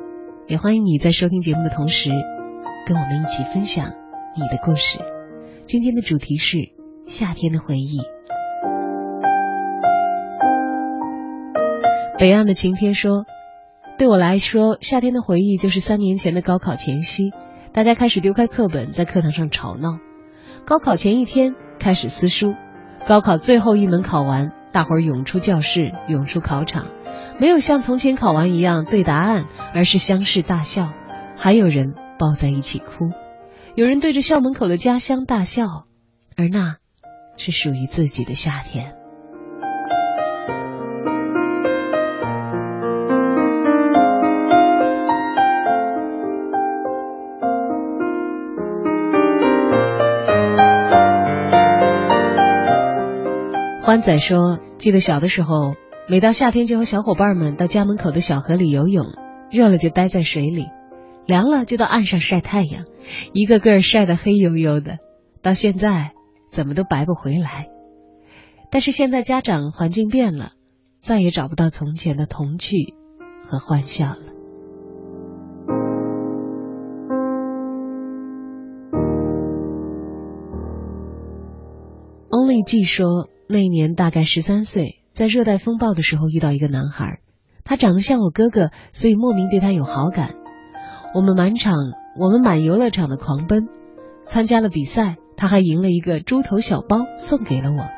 [0.53, 2.11] 也欢迎你在收听节目的同时，
[2.85, 3.95] 跟我们一起分享
[4.37, 4.99] 你的故事。
[5.65, 6.59] 今天的主题是
[7.07, 8.01] 夏天的回忆。
[12.19, 13.25] 北岸的晴天说
[13.97, 17.33] ：“对我来说，夏天的回忆就是三年前的高考前夕，
[17.73, 20.01] 大家开始丢开课本，在课堂上吵闹。
[20.67, 22.53] 高考前一天开始撕书，
[23.09, 26.89] 高考最后一门考完。”大伙儿涌出教室，涌出考场，
[27.41, 30.93] 没有像从前考完一样对答案，而是相视大笑，
[31.37, 33.11] 还有人抱在一起哭，
[33.74, 35.87] 有人对着校门口的家乡大笑，
[36.37, 36.76] 而那
[37.37, 38.95] 是属于自己的夏天。
[53.85, 55.74] 欢仔说：“记得小的时候，
[56.09, 59.07] 每到夏天就和小伙伴们到家门口的小河里游泳，
[59.51, 60.67] 热了就待在水里，
[61.27, 62.85] 凉了就到岸上晒太阳，
[63.33, 64.99] 一个个晒得黑黝黝的。
[65.43, 66.13] 到现在
[66.51, 67.69] 怎么都白不回来。
[68.71, 70.53] 但是现在家长环境变了，
[71.01, 72.95] 再也找不到从前的童趣
[73.49, 74.19] 和欢笑了。”
[82.29, 83.29] Only G 说。
[83.49, 87.21] 那年大概十三岁，在热带风暴的时候遇到一个男孩，
[87.65, 90.35] 他长得像我哥哥，所以莫名对他有好感。
[91.15, 91.75] 我们满场，
[92.19, 93.69] 我们满游乐场的狂奔，
[94.25, 97.89] 参加了比赛，他还赢了一个猪头小包送给了我。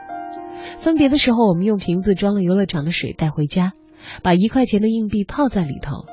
[0.78, 3.72] 分别的时候，我们用瓶子装了游乐场的水带回家，
[4.22, 6.06] 把一块钱的硬币泡在里头，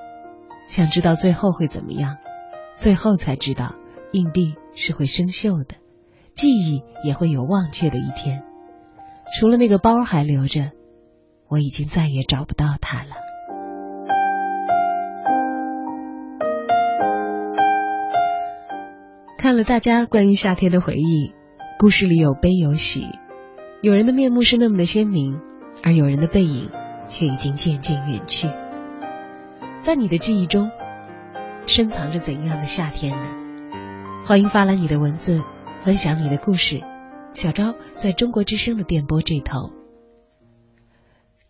[0.68, 2.18] 想知道最后会怎么样。
[2.76, 3.76] 最后才知道，
[4.12, 5.76] 硬币是会生锈的，
[6.34, 8.44] 记忆也会有忘却的一天。
[9.40, 10.72] 除了那个包还留着，
[11.52, 13.16] 我已经再也找不到他了。
[19.38, 21.34] 看了大家关于夏天的回忆，
[21.78, 23.04] 故事里有悲有喜，
[23.82, 25.42] 有人的面目是那么的鲜明，
[25.84, 26.70] 而有人的背影
[27.10, 28.48] 却已经渐渐远去。
[29.80, 30.72] 在你的记忆中，
[31.68, 33.26] 深藏着怎样的夏天呢？
[34.26, 35.44] 欢迎发来你的文字，
[35.82, 36.80] 分享你的故事。
[37.34, 39.74] 小昭在中国之声的电波这头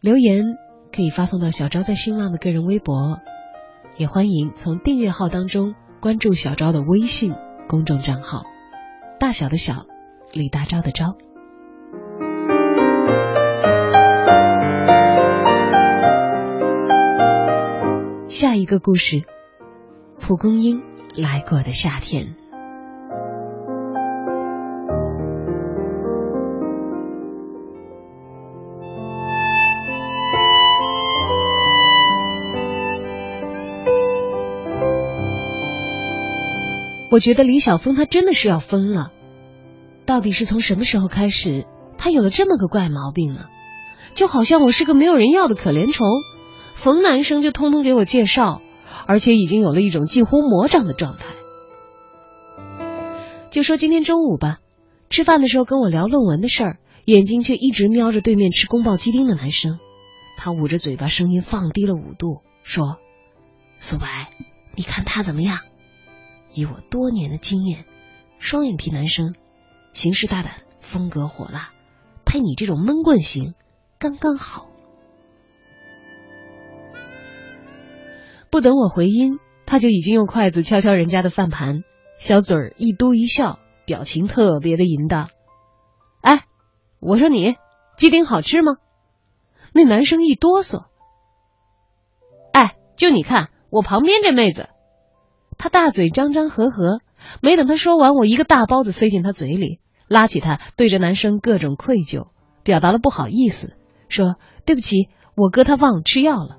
[0.01, 0.57] 留言，
[0.91, 3.19] 可以发送到小昭在新浪的个人微博，
[3.97, 7.35] 也欢迎从订阅号当中关注小昭的微信。
[7.69, 8.41] 公众账号，
[9.19, 9.85] 大小的小，
[10.33, 11.15] 李大钊的钊。
[18.27, 19.23] 下一个故事，
[20.19, 20.81] 蒲公英
[21.15, 22.35] 来过的夏天。
[37.11, 39.11] 我觉得李晓峰他真的是要疯了，
[40.05, 41.65] 到底是从什么时候开始，
[41.97, 43.47] 他有了这么个怪毛病呢？
[44.15, 46.07] 就好像我是个没有人要的可怜虫，
[46.75, 48.61] 逢男生就通通给我介绍，
[49.07, 51.25] 而且已经有了一种近乎魔障的状态。
[53.49, 54.59] 就说今天中午吧，
[55.09, 59.79] 吃饭的时候跟我聊论文的事儿，眼睛却一直瞄着对面吃宫爆鸡丁的男生，
[60.37, 62.99] 他捂着嘴巴，声音放低了五度，说
[63.75, 64.29] ：“苏白，
[64.77, 65.59] 你看他怎么样？”
[66.53, 67.85] 以我多年的经验，
[68.39, 69.35] 双眼皮男生，
[69.93, 71.71] 行事大胆，风格火辣，
[72.25, 73.53] 配你这种闷棍型，
[73.99, 74.67] 刚刚好。
[78.49, 81.83] 不等我回音，他就已经用筷子敲敲人家的饭盘，
[82.19, 85.29] 小嘴儿一嘟一笑，表情特别的淫荡。
[86.21, 86.45] 哎，
[86.99, 87.55] 我说你
[87.97, 88.73] 鸡丁好吃吗？
[89.73, 90.83] 那男生一哆嗦。
[92.51, 94.67] 哎，就你看我旁边这妹子。
[95.61, 97.01] 他大嘴张张合合，
[97.39, 102.29] 没等他说完，我一个大包子塞进他嘴里，拉起他，对着男生各种愧疚，
[102.63, 103.77] 表达了不好意思，
[104.09, 106.57] 说对不起，我哥他忘了吃药了。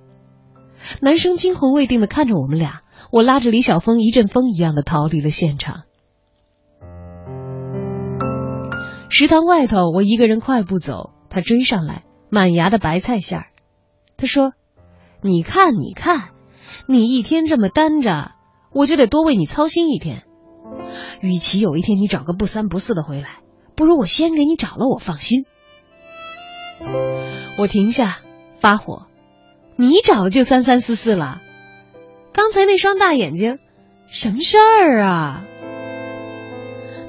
[1.00, 5.82] 男生惊魂未定的看着我们俩，我拉着李晓峰一阵风一样的逃离了现场。
[9.10, 13.46] 食堂外头，我一个人快步走，他追上来，满牙的白菜馅儿。
[14.16, 14.52] 他说
[15.22, 16.28] ：“你看，你看，
[16.86, 18.30] 你一天这么单着。”
[18.74, 20.22] 我就得多为你操心一天，
[21.20, 23.40] 与其有一天你找个不三不四的回来，
[23.76, 25.44] 不如我先给你找了，我放心。
[27.58, 28.18] 我停下
[28.58, 29.06] 发火，
[29.76, 31.40] 你找就三三四四了，
[32.32, 33.58] 刚才那双大眼睛，
[34.10, 35.44] 什么事儿啊？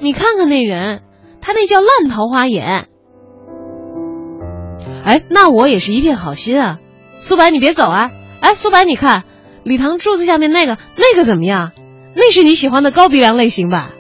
[0.02, 1.02] 你看看那人，
[1.40, 2.90] 他那叫烂桃花眼。
[5.06, 6.80] 哎，那我也是一片好心啊，
[7.20, 8.12] 苏白你别走啊！
[8.42, 9.24] 哎，苏白你看。
[9.64, 11.72] 礼堂柱子下面那个那个怎么样？
[12.16, 13.92] 那是你喜欢的高鼻梁类型吧？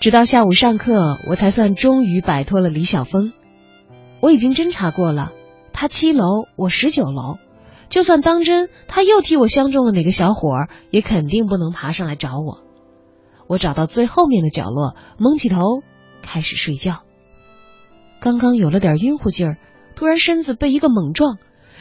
[0.00, 3.32] 直到下午上课，我才算终于摆脱了李晓峰。
[4.20, 5.32] 我已经侦查过了，
[5.72, 7.38] 他七楼，我十九楼。
[7.88, 12.60] 就算当真他又替我相中了哪个小伙儿，也肯定不能爬上来找我。
[13.46, 15.62] 我找到最后面的角落，蒙起头
[16.22, 17.00] 开始睡觉。
[18.20, 19.56] 刚刚有了点晕乎劲儿。
[19.98, 21.38] 突然，身子被一个猛撞，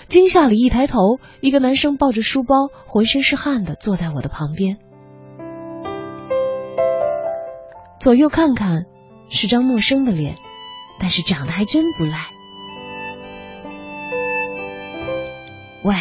[0.08, 2.56] 惊吓里一抬头，一个男生抱着书包，
[2.88, 4.80] 浑身是汗的坐在我的旁边。
[8.00, 8.86] 左右看看，
[9.30, 10.36] 是张陌生的脸，
[11.00, 12.26] 但是长得还真不赖。
[15.84, 15.94] 喂，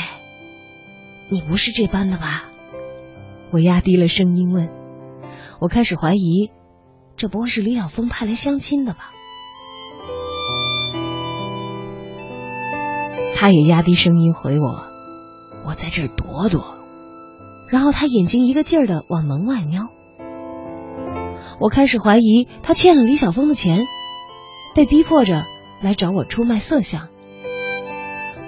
[1.28, 2.44] 你不是这班的吧？
[3.52, 4.70] 我压低了声音问。
[5.60, 6.50] 我开始怀疑，
[7.18, 9.10] 这不会是李晓峰派来相亲的吧？
[13.38, 14.86] 他也压低声音回我
[15.68, 16.74] ：“我在这躲躲。”
[17.68, 19.90] 然后他眼睛一个劲儿的往门外瞄。
[21.60, 23.86] 我开始怀疑他欠了李晓峰的钱，
[24.74, 25.44] 被逼迫着
[25.82, 27.08] 来找我出卖色相。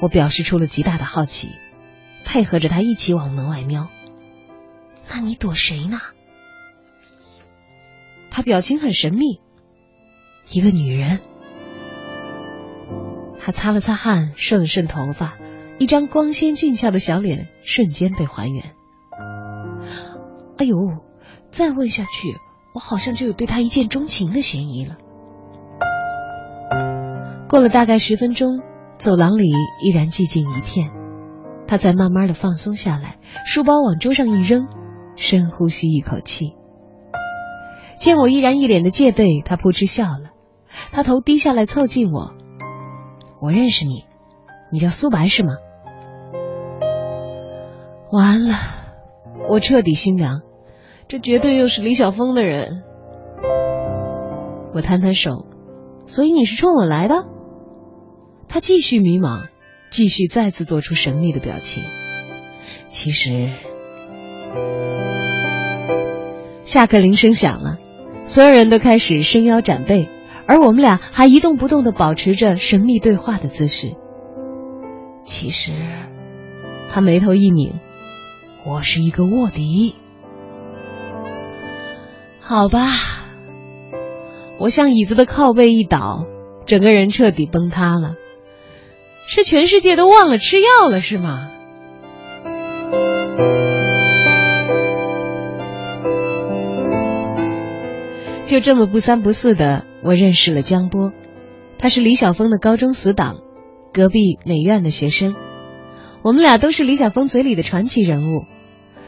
[0.01, 1.51] 我表示出了极大的好奇，
[2.25, 3.89] 配合着他一起往门外瞄。
[5.11, 6.01] 那你躲谁呢？
[8.31, 9.41] 他表情很神秘。
[10.51, 11.21] 一个女人。
[13.41, 15.35] 他擦了擦汗，顺了顺头发，
[15.79, 18.65] 一张光鲜俊俏的小脸瞬间被还原。
[20.59, 20.77] 哎呦，
[21.51, 22.37] 再问下去，
[22.75, 24.97] 我好像就有对他一见钟情的嫌疑了。
[27.49, 28.61] 过了大概十分钟，
[28.99, 29.45] 走廊里
[29.83, 30.91] 依然寂静一片，
[31.67, 34.67] 他才慢慢的放松下来，书包往桌上一扔，
[35.17, 36.55] 深呼吸一口气。
[37.99, 40.31] 见我依然一脸的戒备，他扑哧笑了，
[40.93, 42.35] 他头低下来凑近我
[43.41, 44.05] ：“我认识你，
[44.71, 45.57] 你叫苏白是吗？”
[48.11, 48.55] 完了，
[49.49, 50.41] 我彻底心凉，
[51.09, 52.83] 这绝对又是李晓峰的人。
[54.73, 55.47] 我摊摊手，
[56.07, 57.25] 所以你是冲我来的？
[58.49, 59.49] 他继续迷茫，
[59.91, 61.85] 继续再次做出神秘的表情。
[62.89, 63.51] 其实，
[66.63, 67.77] 下课铃声响了，
[68.25, 70.09] 所有人都开始伸腰展背，
[70.49, 73.95] 而我们俩还一动不动的保持着神秘对话的姿势。
[75.23, 75.75] 其实，
[76.91, 77.79] 他眉头一拧，
[78.65, 79.95] 我是一个卧底。
[82.41, 82.81] 好吧，
[84.59, 86.25] 我向椅子的靠背一倒，
[86.65, 88.15] 整个人彻底崩塌了。
[89.27, 91.51] 是全世界都忘了吃药了是吗？
[98.47, 101.13] 就这么不三不四的，我认识了江波，
[101.79, 103.39] 他是李晓峰的高中死党，
[103.93, 105.35] 隔壁美院的学生。
[106.23, 108.45] 我们俩都是李晓峰嘴里的传奇人物。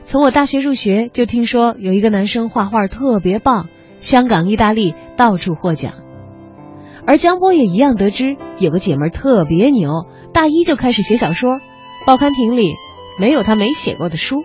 [0.05, 3.69] 从我大学入学就听说有一个男生画画特别棒，
[4.01, 5.93] 香港、意大利到处获奖。
[7.07, 11.61] 而江波也一样得知有个姐们特别牛，大一就开始写小说，
[12.07, 12.73] 报刊亭里
[13.19, 14.45] 没有他没写过的书。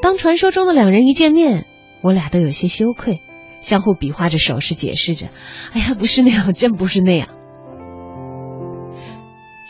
[0.00, 1.64] 当传说中的两人一见面，
[2.02, 3.20] 我俩都有些羞愧，
[3.68, 5.26] 相互比划着手势解释着
[5.76, 7.28] ：“哎呀，不是那样，真不是那样。”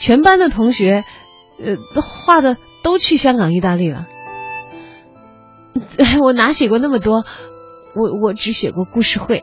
[0.00, 1.04] 全班的同学，
[1.58, 4.06] 呃，画的都去香港、意大利了。
[6.22, 7.24] 我哪写过那么多？
[7.96, 9.42] 我我只写过故事会。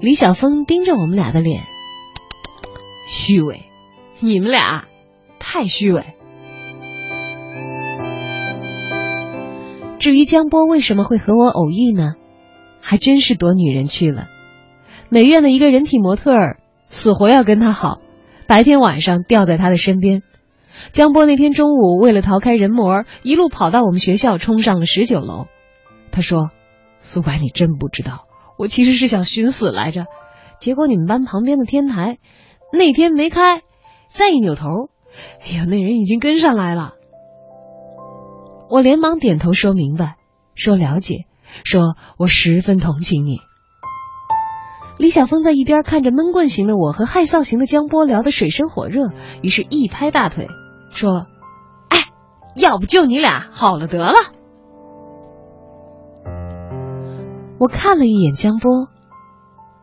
[0.00, 1.62] 李晓峰盯着我们俩的脸，
[3.08, 3.62] 虚伪，
[4.18, 4.86] 你们俩
[5.38, 6.15] 太虚伪。
[10.06, 12.12] 至于江波为什么会和我偶遇呢？
[12.80, 14.28] 还真是躲女人去了。
[15.08, 17.98] 美院的一个人体模特儿死活要跟他好，
[18.46, 20.22] 白天晚上吊在他的身边。
[20.92, 25.48] 江波那天中午为了逃开人模，一路跑到我们学校，冲上了十九楼。
[26.12, 26.50] 他说
[27.02, 28.26] ：“苏白，你真不知道。”
[28.56, 30.04] 我其实是想寻死来着，
[30.60, 32.18] 结果你们班旁边的天台
[32.72, 33.62] 那天没开，
[34.08, 34.68] 再一扭头，
[35.44, 36.92] 哎呀，那人已经跟上来了。
[38.68, 40.16] 我连忙点头说明白，
[40.54, 41.26] 说了解，
[41.64, 43.38] 说我十分同情你。
[44.98, 49.10] 李晓峰在一边看着闷棍型的我和害臊型的江波聊得水深火热，
[49.42, 50.48] 于是一拍大腿
[50.90, 51.26] 说
[51.90, 51.98] ：“哎，
[52.56, 54.14] 要不就你俩好了得了。”
[57.58, 58.88] 我看了一眼江波，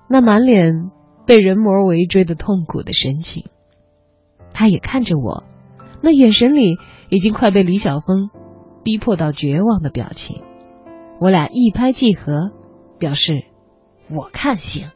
[0.08, 0.92] 那满脸
[1.26, 3.46] 被人魔围追的痛苦的神情，
[4.54, 5.44] 他也看着我，
[6.02, 6.78] 那眼神里
[7.10, 8.30] 已经快被李晓峰
[8.84, 10.44] 逼迫到绝望的表情。
[11.20, 12.52] 我俩一拍即合，
[13.00, 13.46] 表示
[14.10, 14.90] 我看行。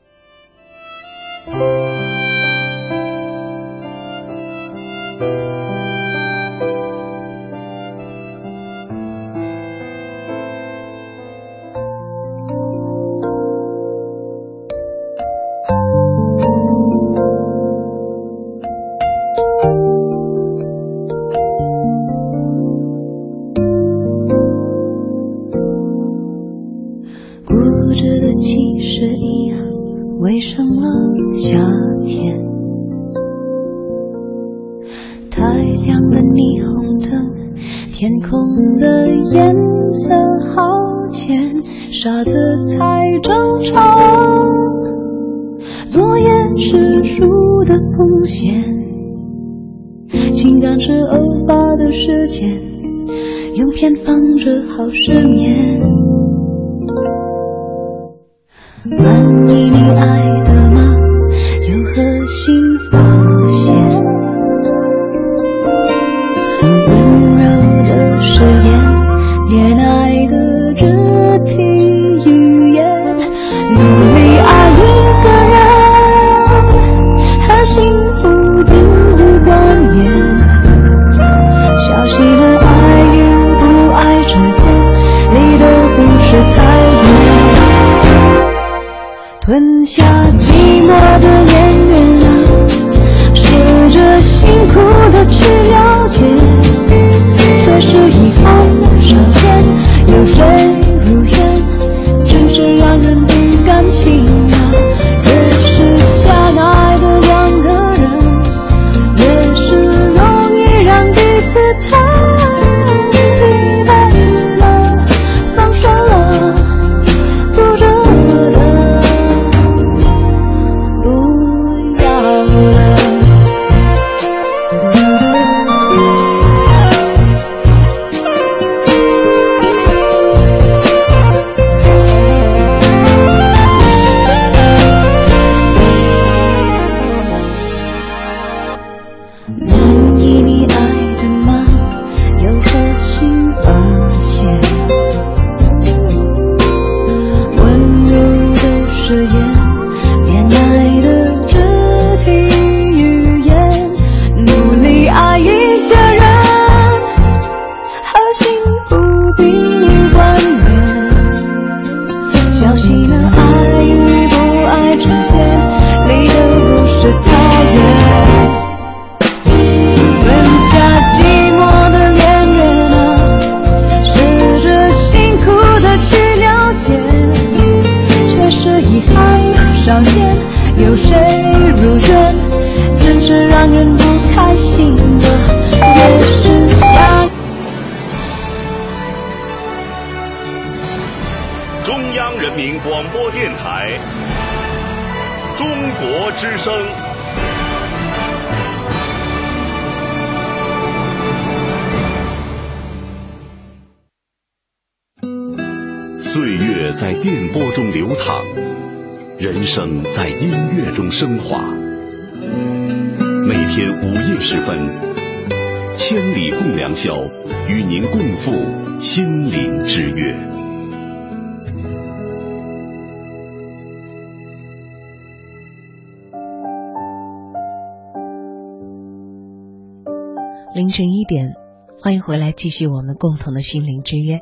[230.77, 231.55] 凌晨一点，
[231.99, 234.41] 欢迎回来，继续我们共同的心灵之约。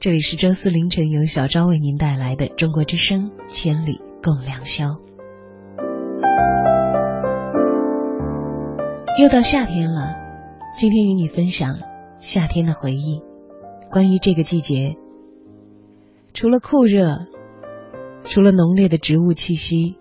[0.00, 4.96] 这里是周四凌晨由小昭为您带来的《中国之声》千里共良宵。
[9.20, 10.14] 又到夏天了，
[10.74, 11.76] 今天与你分享
[12.18, 13.20] 夏天的回忆。
[13.90, 14.96] 关于这个季节，
[16.32, 17.26] 除了酷热，
[18.24, 19.98] 除了浓烈的植物气息，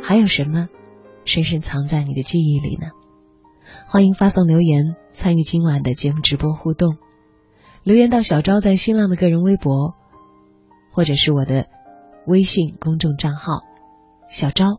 [0.00, 0.68] 还有什么
[1.24, 2.92] 深深藏在你的记忆里呢？
[3.86, 6.96] 欢迎发送留言参与今晚的节目直播互动，
[7.82, 9.94] 留言到小昭在新浪的个人微博，
[10.92, 11.66] 或者是我的
[12.26, 13.62] 微信公众账号
[14.28, 14.78] “小昭”，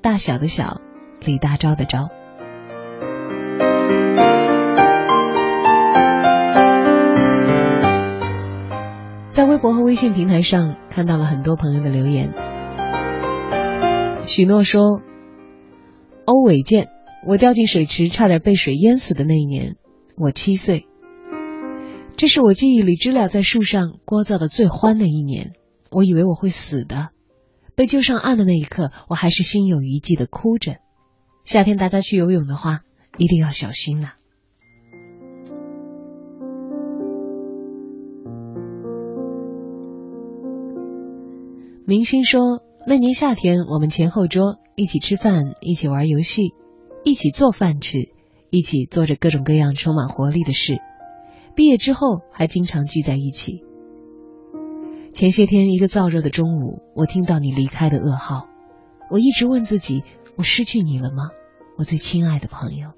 [0.00, 0.80] 大小的小，
[1.20, 2.08] 李大钊的钊。
[9.28, 12.32] 在微博和微信平台上看到了很多朋友的留言，
[14.26, 15.00] 许诺说
[16.24, 16.88] ：“欧伟健。”
[17.26, 19.76] 我掉进水池，差点被水淹死的那一年，
[20.16, 20.84] 我七岁。
[22.16, 25.52] 这是我记忆里知了在树上聒噪的最欢的一年。
[25.90, 27.10] 我以为我会死的，
[27.76, 30.76] 被救上岸的那一刻，我还是心有余悸的哭着。
[31.44, 32.80] 夏天大家去游泳的话，
[33.16, 34.12] 一定要小心呐。
[41.86, 46.54] 明星说，那年夏天，我们前后桌一起吃饭，一起玩游戏。
[47.04, 47.98] 一起做饭吃，
[48.48, 50.78] 一起做着各种各样充满活力的事。
[51.54, 53.62] 毕业之后还经常聚在一起。
[55.12, 58.48] 前些天一个燥热的中午，我听到你离开的噩耗，
[59.10, 60.02] 我一直问自己：
[60.36, 61.28] 我失去你了吗？
[61.76, 62.92] 我最亲爱的朋友。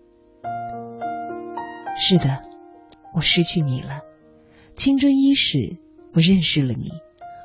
[1.98, 2.44] 是的，
[3.12, 4.02] 我失去你了。
[4.76, 5.78] 青春伊始，
[6.14, 6.90] 我认识了你，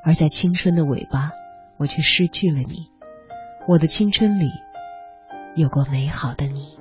[0.06, 1.32] 而在青春的尾巴，
[1.78, 2.88] 我却失去了你。
[3.68, 4.46] 我的青春里。
[5.56, 6.78] 有过美好的你。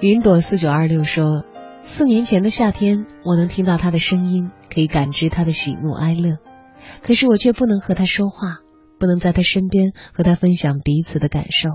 [0.00, 1.44] 云朵四九二六说
[1.80, 6.36] ：“四年前的夏天，我能听到他的声音，可以感知他的喜怒哀乐，
[7.02, 8.58] 可是我却不能和他说话，
[9.00, 11.70] 不能在他身边和他分享彼此的感受。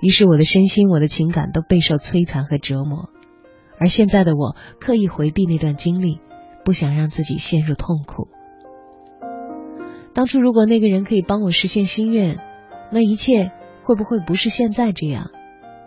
[0.00, 3.10] 于是我的身心、我的情感都备受摧残和折磨。”
[3.78, 6.20] 而现在的我刻意回避那段经历，
[6.64, 8.28] 不想让自己陷入痛苦。
[10.14, 12.38] 当初如果那个人可以帮我实现心愿，
[12.92, 13.50] 那一切
[13.82, 15.30] 会不会不是现在这样？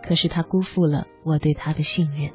[0.02, 2.30] 可是他辜负了我对他的信任。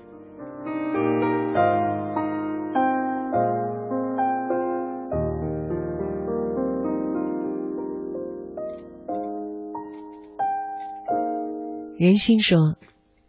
[11.97, 12.75] 人心说，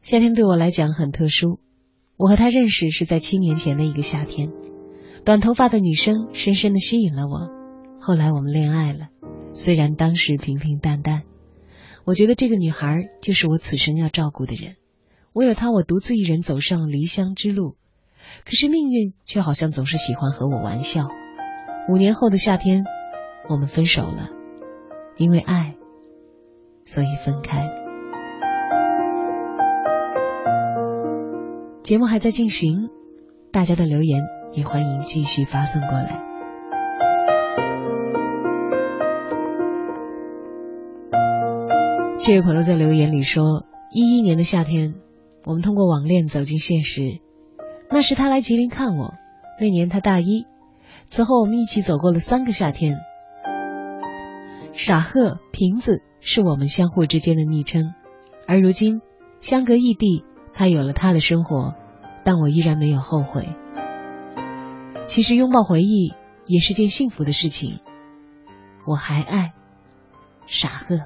[0.02, 1.60] 夏天对我来讲很特殊。
[2.16, 4.52] 我和他认识是在七年前的一个夏天，
[5.24, 7.50] 短头发的女生深深的吸引了我。
[8.00, 9.08] 后来我们恋爱了，
[9.52, 11.22] 虽然当时平平淡淡，
[12.04, 14.76] 我觉得这个女孩就是我此生要照顾的人。
[15.32, 17.76] 为了她，我独自一人走上了离乡之路。
[18.44, 21.08] 可是命运却好像总是喜欢和我玩笑。
[21.90, 22.84] 五年后的夏天，
[23.50, 24.30] 我们分手了，
[25.18, 25.74] 因为爱，
[26.86, 27.83] 所以分开。
[31.84, 32.88] 节目还在进行，
[33.52, 34.22] 大家的留言
[34.54, 36.18] 也欢迎继续发送过来。
[42.20, 44.94] 这位朋友在留言里说：“一一年的夏天，
[45.44, 47.20] 我们通过网恋走进现实。
[47.90, 49.12] 那时他来吉林看我，
[49.60, 50.46] 那年他大一。
[51.10, 52.96] 此后我们一起走过了三个夏天。
[54.72, 57.92] 傻鹤、瓶子是我们相互之间的昵称，
[58.46, 59.02] 而如今
[59.42, 60.24] 相隔异地，
[60.54, 61.74] 他有了他的生活，
[62.24, 63.48] 但我依然没有后悔。
[65.06, 66.14] 其实拥抱回忆
[66.46, 67.80] 也是件幸福的事情。
[68.86, 69.52] 我还爱
[70.46, 71.00] 傻鹤。”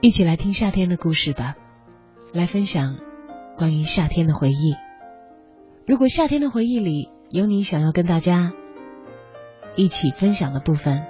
[0.00, 1.56] 一起来听夏天的故事吧，
[2.32, 2.98] 来分享
[3.56, 4.76] 关于夏天的回忆。
[5.86, 8.52] 如果夏天的回忆里有你想要跟大家
[9.78, 11.06] 一起分享的部分，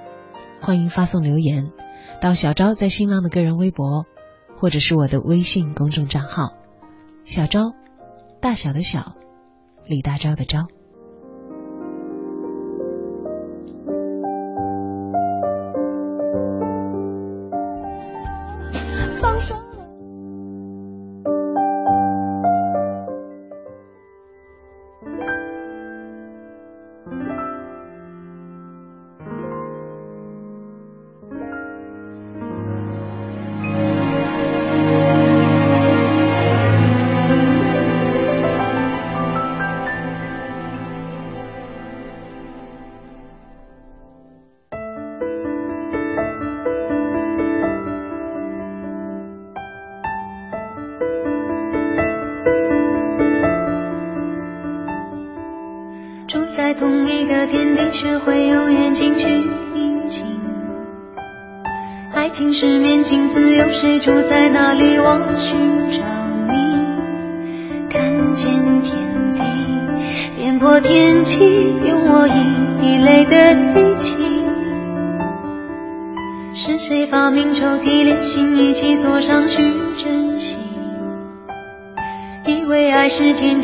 [0.61, 1.73] 欢迎发送留言
[2.21, 4.05] 到小昭在新浪的个人微博，
[4.59, 6.53] 或者是我的微信公众账号
[7.25, 7.73] “小昭”，
[8.43, 9.15] 大小的小，
[9.87, 10.69] 李大钊的昭。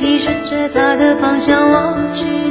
[0.04, 2.43] 你，顺着他的方向，我只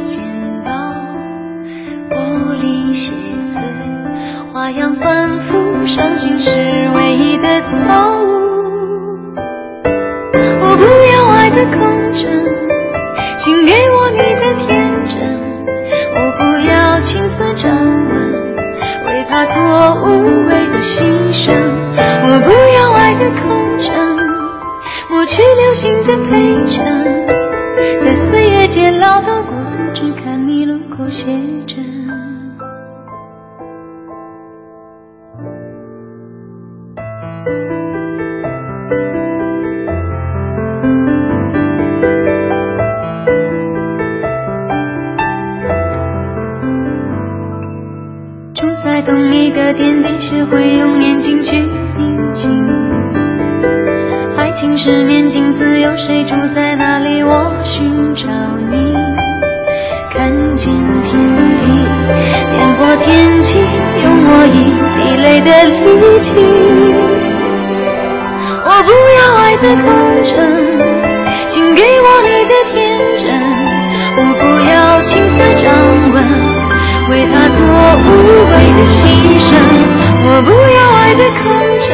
[80.25, 81.43] 我不要爱的空
[81.79, 81.89] 枕，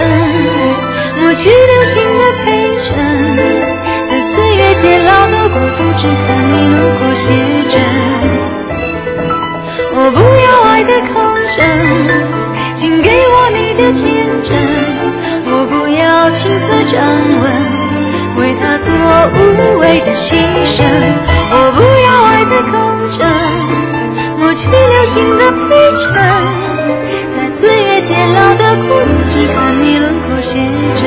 [1.19, 2.47] 抹去流星的陪
[2.77, 2.87] 衬，
[4.09, 7.33] 在岁月渐老的国度，只看你轮廓写
[7.69, 7.73] 真。
[9.91, 11.57] 我不要爱的空枕，
[12.75, 14.49] 请给我你的天真。
[15.51, 17.01] 我不要青涩掌
[17.41, 17.43] 纹，
[18.37, 18.87] 为他做
[19.33, 20.77] 无谓的牺牲。
[21.51, 22.71] 我不要爱的空
[23.07, 23.17] 枕。
[24.37, 25.57] 抹去流星的陪
[25.97, 26.07] 衬，
[28.19, 30.99] 年老的孤独，只看你轮廓写真。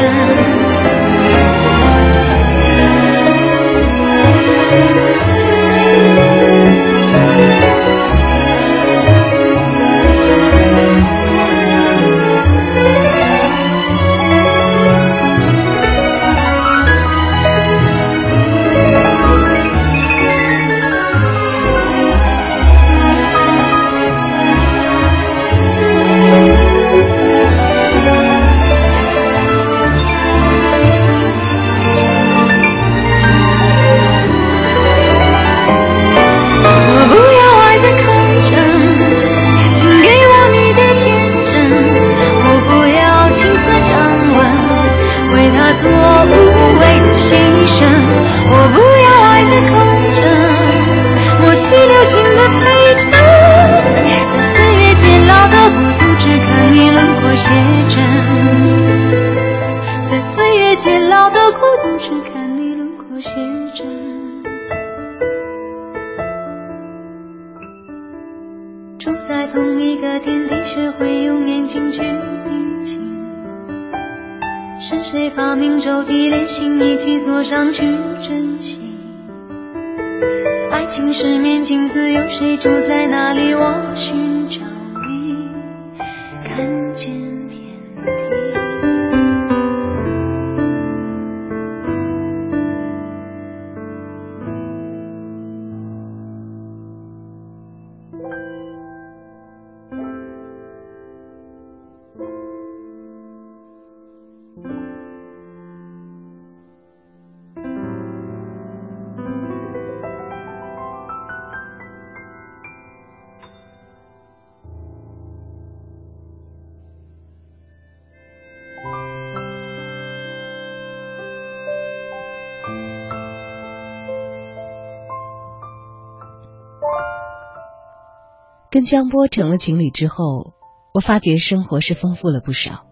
[128.73, 130.55] 跟江波成了情侣之后，
[130.95, 132.87] 我发觉生活是丰富了不少。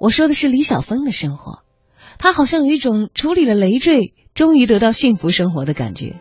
[0.00, 1.58] 我说的是李晓峰的生活，
[2.18, 6.16] 他好像有一种处理了累赘，终于得到幸福生活的感觉。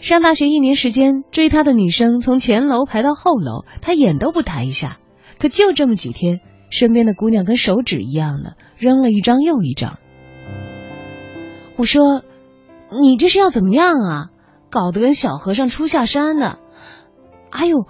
[0.00, 4.98] 上大学一年时间，追他的女生从前楼排到后楼，他眼都不抬一下。
[5.38, 9.98] 可就这么几天，身边的姑娘跟手指一样的扔了一张又一张。
[11.76, 12.24] 我说
[13.00, 14.26] ：“你这是要怎么样啊？
[14.68, 16.58] 搞得跟小和尚出下山呢？”
[17.50, 17.86] 哎呦，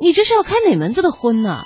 [0.00, 1.64] 你这是要开哪门子的荤呢？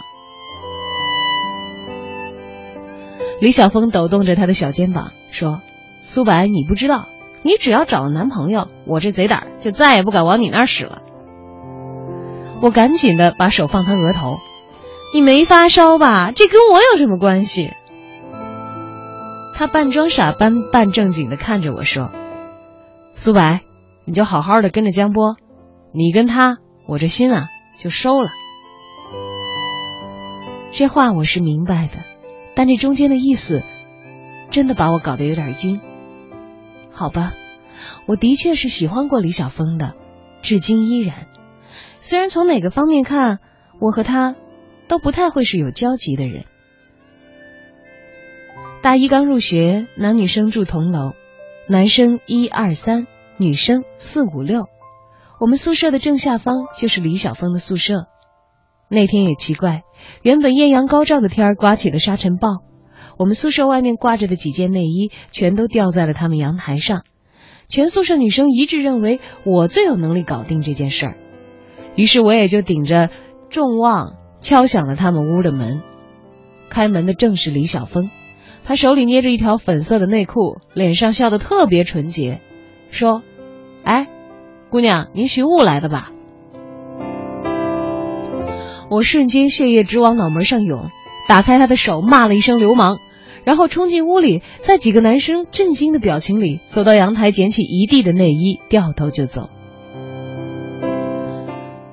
[3.41, 5.61] 李晓峰抖动着他的小肩膀说
[6.01, 7.07] ：“苏白，你不知道，
[7.43, 11.03] 你只要找了男朋友，我这贼胆就再也不敢往你那儿使了。”
[12.63, 14.39] 我赶紧的把手放他额头
[15.13, 16.33] ：“你没发烧吧？
[16.33, 17.71] 这跟我有什么关系？”
[19.55, 22.11] 他半装傻半半正经的看着我说
[23.13, 23.61] ：“苏白，
[24.07, 25.37] 你就好好的跟着江波，
[25.93, 27.49] 你跟他。”我这心啊，
[27.79, 28.31] 就收了。
[30.73, 31.95] 这话我是明白的，
[32.55, 33.63] 但这中间的意思，
[34.51, 35.81] 真的把我搞得有点晕。
[36.93, 37.33] 好吧，
[38.07, 39.95] 我的确是喜欢过李晓峰的，
[40.43, 41.27] 至今依然。
[41.99, 43.41] 虽然从哪个方面看，
[43.81, 44.37] 我和他
[44.87, 46.45] 都不太会是有交集的人。
[48.83, 51.15] 大一刚入学，男女生住同楼，
[51.69, 53.07] 男生一二三，
[53.39, 54.69] 女生四五六。
[55.39, 58.07] 我们宿舍的正下方就是李晓峰的宿舍。
[58.89, 59.83] 那天也奇怪，
[60.23, 62.63] 原本艳阳高照的天儿刮起了沙尘暴。
[63.19, 67.03] 我们宿舍外面挂着的几件内衣全都掉在了他们阳台上。
[67.69, 71.17] 全宿舍女生一致认为我最有能力搞定这件事儿，
[71.97, 73.11] 于是我也就顶着
[73.51, 75.83] 众望敲响了他们屋的门。
[76.71, 78.09] 开门的正是李晓峰，
[78.65, 82.41] 他手里捏着一条粉色的内裤，脸上笑得特别纯洁，
[82.91, 83.23] 说
[83.83, 84.09] ：“哎。”
[84.77, 86.13] 姑娘，您寻物来的吧？
[88.91, 90.91] 我瞬间血液直往脑门上涌，
[91.31, 92.99] 打开他的手，骂了一声“流氓”，
[93.43, 99.49] 然后冲进屋里，在几个男生震惊的表情里，走到阳台，捡起一地的内衣，掉头就走。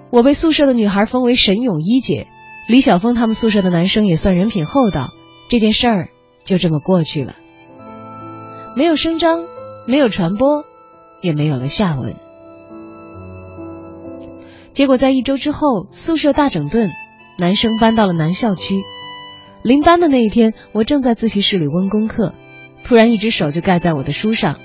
[0.10, 2.28] 我被宿舍的女孩封为神勇一姐，
[2.68, 5.12] 李晓峰他们宿舍的男生也算人品厚道，
[5.48, 6.10] 这件事儿
[6.44, 7.36] 就这么过去了，
[8.76, 9.40] 没有声张，
[9.88, 10.66] 没有传播，
[11.22, 12.16] 也没有了下文。
[14.74, 16.90] 结果在一周之后，宿舍大整顿，
[17.38, 18.82] 男生搬到了南校区。
[19.64, 22.34] 临搬的那一天，我正在自习室里温功课，
[22.84, 24.58] 突然一只手就盖在我的书上，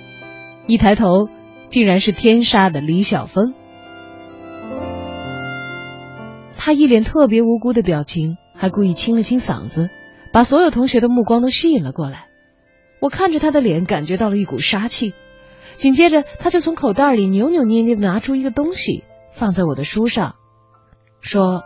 [0.67, 1.29] 一抬头，
[1.69, 3.53] 竟然是天杀的李晓峰。
[6.57, 9.91] 他一脸特别无辜的表情，还故意清了清嗓子，
[10.33, 12.29] 把所有同学的目光都吸引了过来。
[13.01, 15.13] 我看着他的脸，感觉到了一股杀气。
[15.77, 19.05] 紧接着，他就从口袋里扭扭捏捏的拿出一个东西。
[19.39, 20.35] 放在我的书上，
[21.21, 21.63] 说：“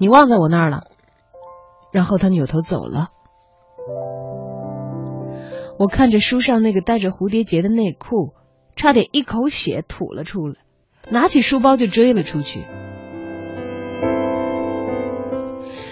[0.00, 0.84] 你忘在我那儿了。”
[1.92, 3.08] 然后他扭头走了。
[5.78, 8.32] 我看着书上那个带着蝴蝶结的内裤，
[8.76, 10.54] 差点一口血吐了出来，
[11.10, 12.64] 拿起书包就追了出去。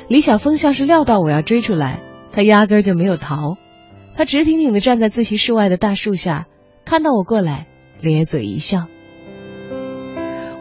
[0.09, 2.01] 李晓峰像是料到我要追出来，
[2.33, 3.57] 他压根就没有逃，
[4.17, 6.47] 他直挺挺的站在自习室外的大树下，
[6.87, 7.67] 看到我过来，
[8.01, 8.87] 咧嘴一笑。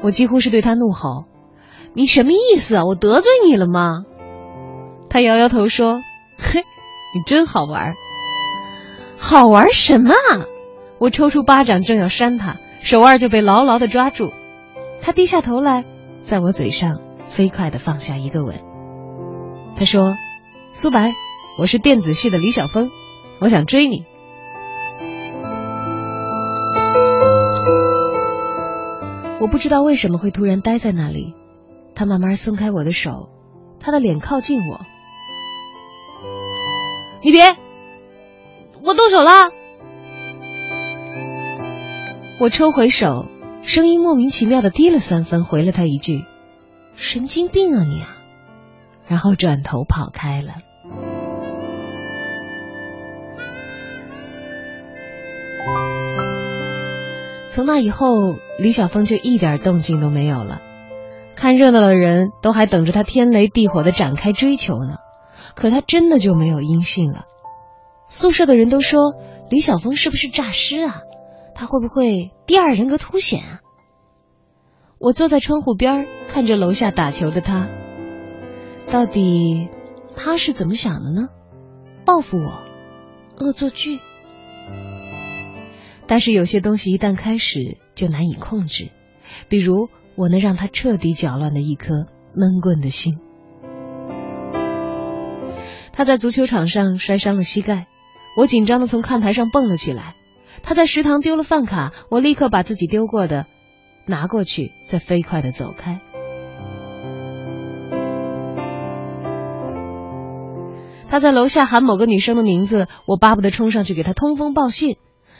[0.03, 1.25] 我几乎是对他怒吼
[1.93, 2.85] ：“你什么意思啊？
[2.85, 4.03] 我得罪你了吗？”
[5.09, 6.01] 他摇摇头说
[6.37, 6.61] ：“嘿，
[7.15, 7.93] 你真好玩。”
[9.17, 10.45] 好玩什么啊？
[10.99, 14.31] 我抽出巴掌正要扇他，手腕就被牢牢的抓住。
[15.01, 15.85] 他低下头来，
[16.21, 18.61] 在我嘴上飞快的放下一个吻。
[19.75, 20.15] 他说
[20.71, 21.13] ：“苏白，
[21.59, 22.89] 我是电子系的李晓峰，
[23.39, 24.05] 我想追你。”
[29.39, 31.33] 我不知道为什么会突然呆在那里。
[31.95, 33.29] 他慢慢松开我的手，
[33.79, 34.85] 他的脸靠近我。
[37.23, 37.55] 你别，
[38.83, 39.51] 我动手了。
[42.39, 43.25] 我抽回手，
[43.63, 46.23] 声音莫名其妙的低了三分，回了他一句
[46.95, 48.03] ：“神经病啊你！”
[49.07, 50.53] 然后转头跑开了。
[57.57, 60.61] 从那以后，李晓峰就一点动静都没有了。
[61.35, 64.97] 看热闹的人都还等着他天雷地火的展开追求呢，
[65.55, 67.25] 可他真的就没有音信了。
[68.07, 69.15] 宿舍的人都说
[69.49, 71.01] 李晓峰是不是诈尸啊？
[71.55, 73.61] 他会不会第二人格凸显啊？
[74.99, 77.67] 我坐在窗户边看着楼下打球的他，
[78.91, 79.67] 到底
[80.15, 81.29] 他是怎么想的呢？
[82.05, 82.51] 报复我？
[83.39, 83.97] 恶作剧？
[86.07, 88.89] 但是有些东西一旦开始就难以控制，
[89.49, 93.17] 比如我能让他彻底搅乱的一颗闷棍的心。
[95.91, 97.87] 他在足球场上摔伤了膝盖，
[98.37, 100.15] 我紧张的从看台上蹦了起来。
[100.63, 103.45] 他在食堂丢了饭卡，我立刻把自己丢过的
[104.05, 105.99] 拿过去，再飞快的走开。
[111.09, 114.97] 他在楼下喊某个女生的名字，我巴不得冲上去给他通风报信。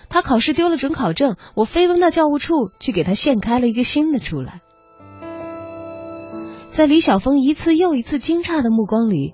[0.09, 4.61] 他考试丢了准考证，我飞奔到教务处去给他现开了一个新的出来。
[6.69, 9.33] 在李晓峰一次又一次惊诧的目光里，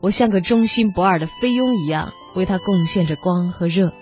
[0.00, 3.92] 我像个忠心不二的菲佣一样，为他贡献着光和热。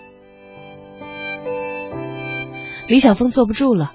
[2.87, 3.93] 李晓峰坐不住了，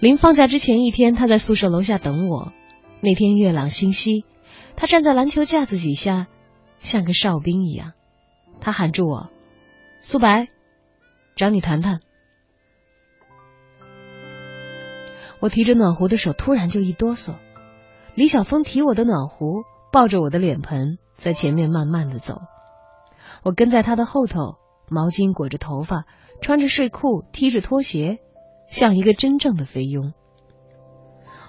[0.00, 2.52] 临放假之前一天，他在宿舍楼下等我。
[3.00, 4.24] 那天月朗星稀，
[4.76, 6.26] 他站在篮球架子底下，
[6.80, 7.92] 像个哨兵一样。
[8.60, 9.30] 他喊住我
[10.02, 10.48] ：“苏白。”
[11.36, 12.00] 找你谈谈。
[15.40, 17.34] 我提着暖壶的手突然就一哆嗦。
[18.14, 22.42] 李晓峰提我的暖壶，抱着我的脸盆，在前面慢慢的走。
[23.42, 24.56] 我跟在他的后头，
[24.88, 26.04] 毛巾裹着头发，
[26.42, 28.18] 穿着睡裤，踢着拖鞋，
[28.68, 30.12] 像一个真正的菲佣。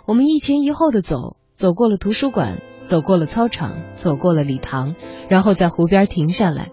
[0.07, 4.95] 我们一前一后的走，走过了图书馆，走过了操场，走过了礼堂，
[5.29, 6.71] 然后在湖边停下来。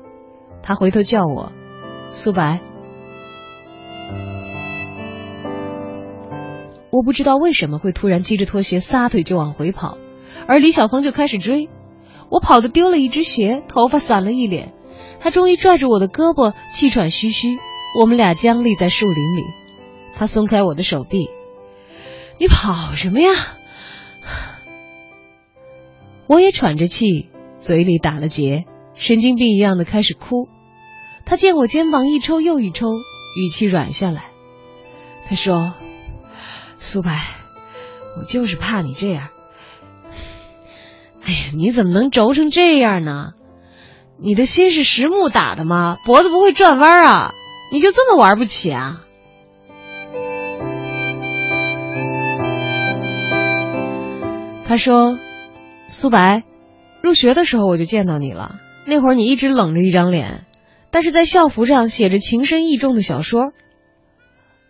[0.62, 1.52] 他回头叫我
[2.14, 2.60] ：“苏白。”
[6.92, 9.96] 我不知道为什么会突然系着拖鞋撒腿就往回跑，
[10.48, 11.68] 而李晓峰就开始追。
[12.30, 14.72] 我跑的丢了一只鞋，头发散了一脸。
[15.20, 17.58] 他终于拽住我的胳膊，气喘吁吁。
[17.98, 19.42] 我们俩僵立在树林里。
[20.16, 21.28] 他松开我的手臂
[22.38, 23.30] ：“你跑什么呀？”
[26.26, 28.64] 我也喘着气，嘴里打了结，
[28.94, 30.48] 神经病一样的开始哭。
[31.24, 32.86] 他见我肩膀一抽又一抽，
[33.36, 34.30] 语气软下来。
[35.28, 35.72] 他说。
[36.80, 37.12] 苏白，
[38.18, 39.28] 我就是怕你这样。
[41.22, 43.34] 哎呀，你怎么能轴成这样呢？
[44.18, 45.98] 你的心是实木打的吗？
[46.04, 47.32] 脖子不会转弯啊？
[47.72, 49.02] 你就这么玩不起啊？
[54.66, 55.18] 他说
[55.88, 56.42] ：“苏白，
[57.02, 60.46] 入学的时候我就见到你了，那会儿你一直冷着一张脸，
[60.90, 63.52] 但是在校服上写着情深意重的小说。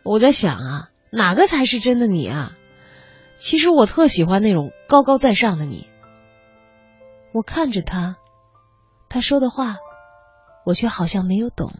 [0.03, 2.57] 我在想啊。”哪个才是真的你啊？
[3.37, 5.89] 其实我特喜欢那种高高在上的你。
[7.33, 8.19] 我看着他，
[9.09, 9.77] 他说的话，
[10.67, 11.73] 我却好像没有懂。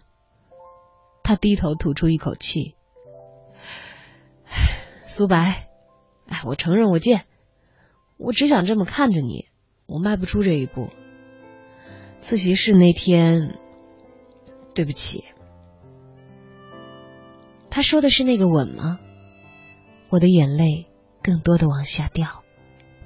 [1.23, 2.77] 他低头吐出一口气
[5.05, 5.69] ：“苏白，
[6.27, 7.25] 哎，我承认我贱，
[8.17, 9.47] 我只想这么看着你，
[9.87, 10.89] 我迈不出这一步。
[12.21, 13.59] 自习室那天，
[14.75, 15.25] 对不起。”
[17.71, 18.99] 他说的是那个吻吗？
[20.11, 20.87] 我的眼泪
[21.23, 22.43] 更多的往下掉，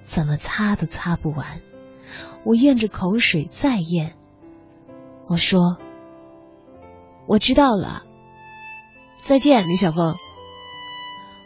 [0.07, 1.61] 怎么擦都擦不完。
[2.45, 4.15] 我咽着口水再咽。
[5.27, 5.79] 我说
[7.27, 8.05] ：“我知道了，
[9.23, 10.17] 再见，李小凤。”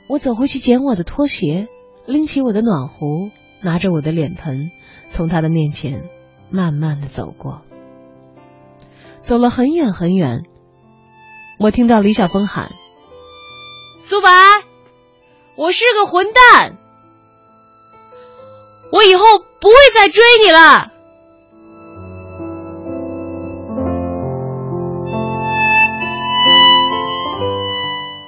[0.08, 1.68] 我走回去捡我的拖鞋，
[2.06, 3.30] 拎起我的暖壶，
[3.60, 4.70] 拿着我的脸盆，
[5.10, 6.08] 从他的面前
[6.50, 7.62] 慢慢的走过。
[9.20, 10.44] 走了很远很远，
[11.58, 12.72] 我听到李小凤喊
[13.98, 14.28] ：“苏白。”
[15.58, 16.76] 我是个混蛋，
[18.92, 19.24] 我以后
[19.60, 20.92] 不会再追你了。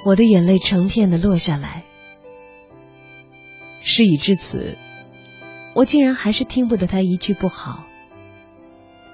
[0.05, 1.85] 我的眼泪成片的落下来。
[3.81, 4.77] 事已至此，
[5.73, 7.85] 我竟然还是听不得他一句不好。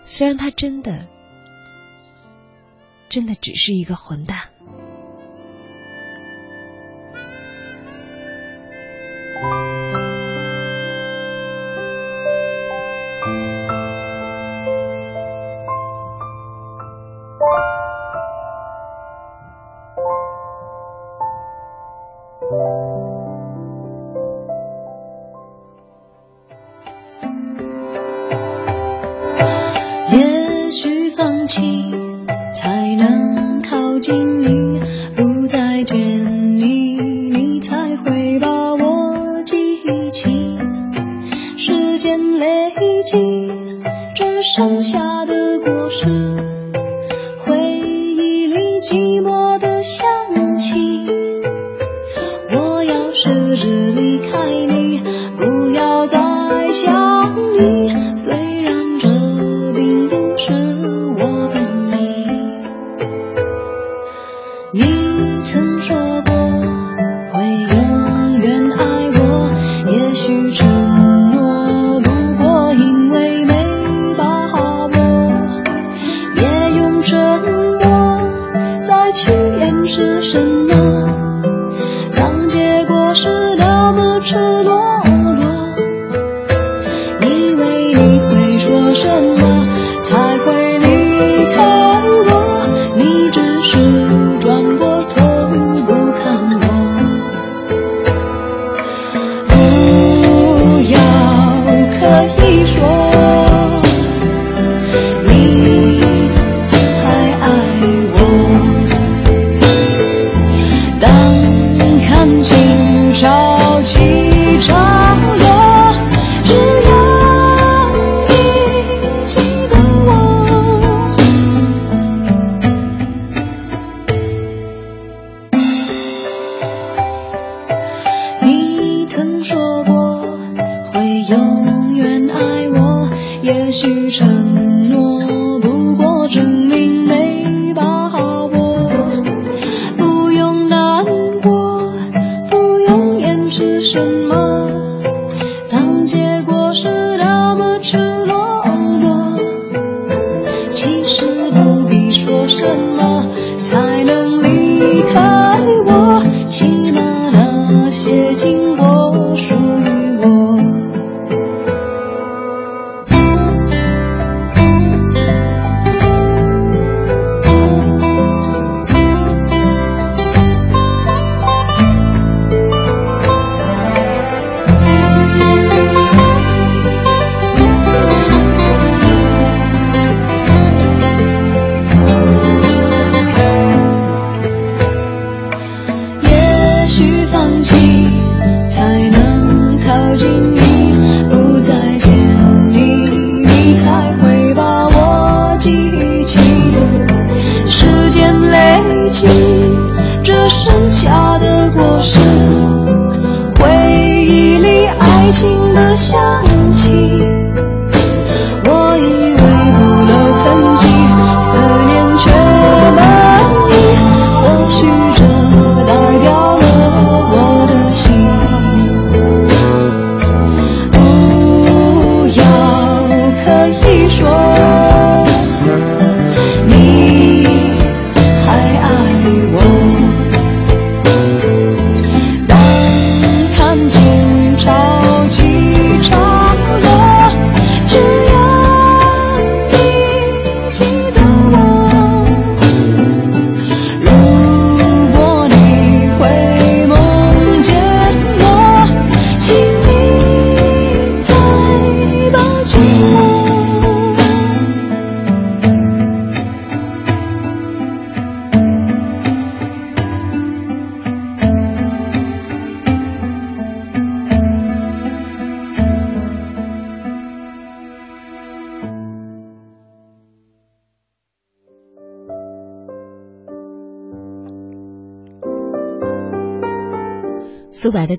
[0.06, 1.06] 虽然他真的，
[3.10, 4.49] 真的只是一个混蛋。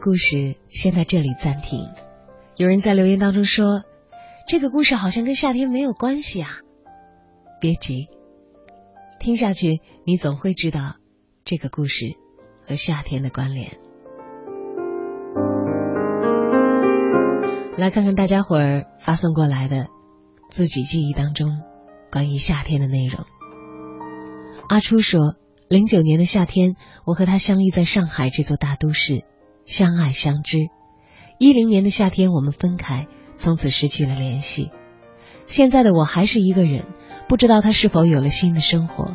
[0.09, 1.81] 故事先在这里暂停。
[2.57, 3.83] 有人在留言当中说，
[4.49, 6.49] 这个故事好像跟夏天没有关系啊。
[7.61, 8.09] 别急，
[9.21, 10.97] 听下去你总会知道
[11.45, 12.15] 这个故事
[12.67, 13.73] 和夏天的关联。
[17.77, 19.89] 来看看大家伙儿发送过来的
[20.49, 21.61] 自己记忆当中
[22.11, 23.27] 关于夏天的内容。
[24.71, 25.35] 阿初说，
[25.69, 29.27] 零九年的夏天，我和他相遇在上海这座大都市，
[29.69, 30.71] 相爱相知。
[31.39, 34.71] 一零年的夏天，我们分开，从此失去了联系。
[35.45, 36.87] 现在的我还是一个人，
[37.29, 39.15] 不知道他是否有了新的生活。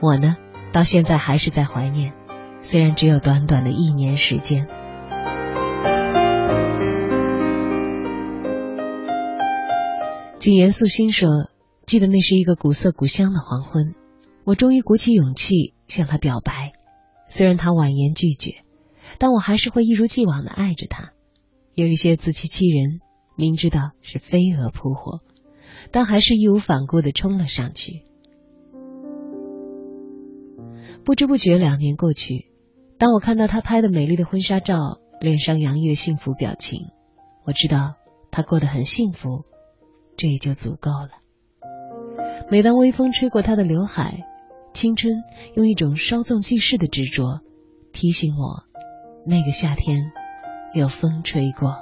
[0.00, 0.38] 我呢，
[0.72, 2.14] 到现在还是在怀念，
[2.58, 4.66] 虽然只有短短的一年时间。
[10.38, 11.28] 谨言素心说
[11.84, 13.94] ：“记得那是一个古色古香的黄昏，
[14.44, 16.72] 我终于鼓起勇气向他表白。
[17.26, 18.62] 虽然他婉言拒绝，
[19.18, 21.12] 但我还是会一如既往的爱着他。
[21.74, 23.00] 有一些自欺欺人，
[23.36, 25.20] 明知道是飞蛾扑火，
[25.90, 28.02] 但还是义无反顾的冲了上去。
[31.04, 32.50] 不知不觉两年过去，
[32.98, 36.88] 当我看到他拍的美丽的婚纱照，脸上洋溢的幸福表情，
[37.46, 37.94] 我知道
[38.30, 39.44] 他过得很幸福。”
[40.18, 41.10] 这也就足够了。
[42.50, 44.24] 每当微风吹过他的刘海，
[44.74, 45.14] 青春
[45.54, 47.40] 用一种稍纵即逝的执着
[47.92, 48.67] 提醒我，
[49.30, 50.10] 那个夏天
[50.72, 51.74] 有风吹过。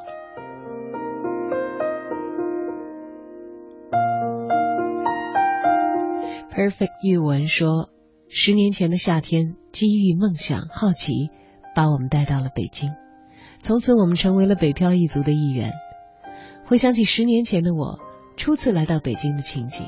[6.50, 7.90] Perfect 玉文说，
[8.28, 11.30] 十年前的夏天，机遇、梦想、好奇
[11.76, 12.90] 把我们带到了北京，
[13.62, 15.70] 从此我们成为了北漂一族的一员。
[16.64, 18.00] 回想起十年前的我。
[18.36, 19.86] 初次来到北京的情景，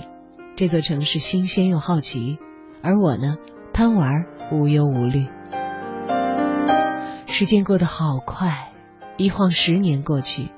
[0.54, 2.38] 这座城市新鲜又好奇，
[2.82, 3.34] 而我呢，
[3.74, 5.26] 贪玩无忧无虑。
[7.38, 8.72] 时间过得好快，
[9.16, 10.48] 一晃十年过去，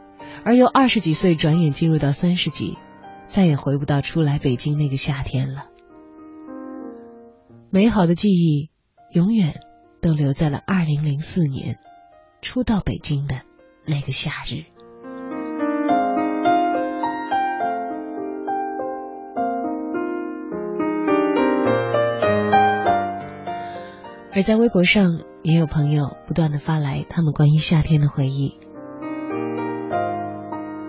[0.47, 2.79] 而由二十几岁转眼进入到三十几，
[3.27, 5.67] 再也回不到初来北京那个夏天了。
[7.69, 8.71] 美好的记忆
[9.13, 9.61] 永远
[10.01, 11.77] 都留在了二零零四年
[12.41, 13.43] 初到北京的
[13.85, 14.65] 那个夏日。
[24.33, 28.59] 而在微博上，也有朋友不断的发来他们关于夏天的回忆。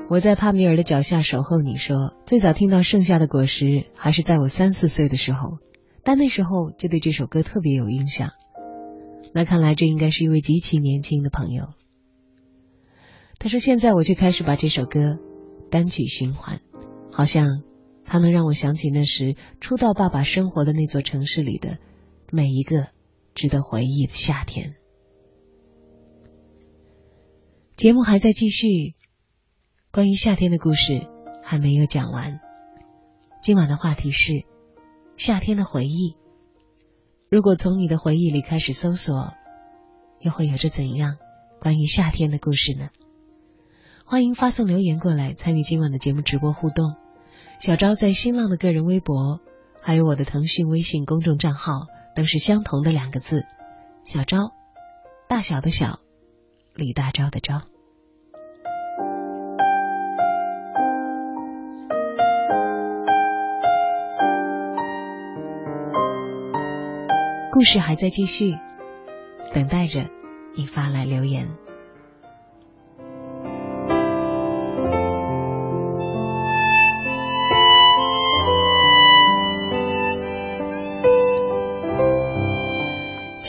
[0.10, 1.62] 我在帕米尔的脚下守候。
[1.62, 3.66] 你说，最早听到《盛夏的果实》
[3.96, 5.60] 还是在我三四岁的时候，
[6.04, 8.32] 但那时候就对这首歌特别有印象。
[9.34, 11.68] 那看来这应该是一位极其年轻的朋友。
[13.40, 15.18] 他说，现在我却开始把这首歌
[15.70, 16.60] 单曲循环，
[17.10, 17.64] 好像
[18.04, 21.78] 它能让我想起那时初到爸爸生活的那座城市里的
[22.34, 22.88] 每一个。
[23.34, 24.76] 值得回忆的夏天。
[27.76, 28.96] 节目还在继续，
[29.92, 31.08] 关于夏天的故事
[31.44, 32.40] 还没有讲完。
[33.42, 34.46] 今晚的话题是
[35.18, 36.16] 夏天的回忆。
[37.30, 39.34] 如果从你的回忆里开始搜索，
[40.20, 41.18] 又会有着怎样
[41.60, 42.90] 关于夏天的故事呢？
[44.06, 46.96] 欢迎发送留言过来参与今晚的节目直播互动。
[47.60, 49.40] 小昭在新浪的个人微博，
[49.82, 51.88] 还有我的腾讯微信公众账号。
[52.16, 53.46] 都是相同的两个字，
[54.04, 54.52] 小昭，
[55.28, 56.00] 大小的小，
[56.74, 57.62] 李大钊的钊。
[67.52, 68.58] 故事还在继续，
[69.54, 70.10] 等待着
[70.56, 71.61] 你发来留言。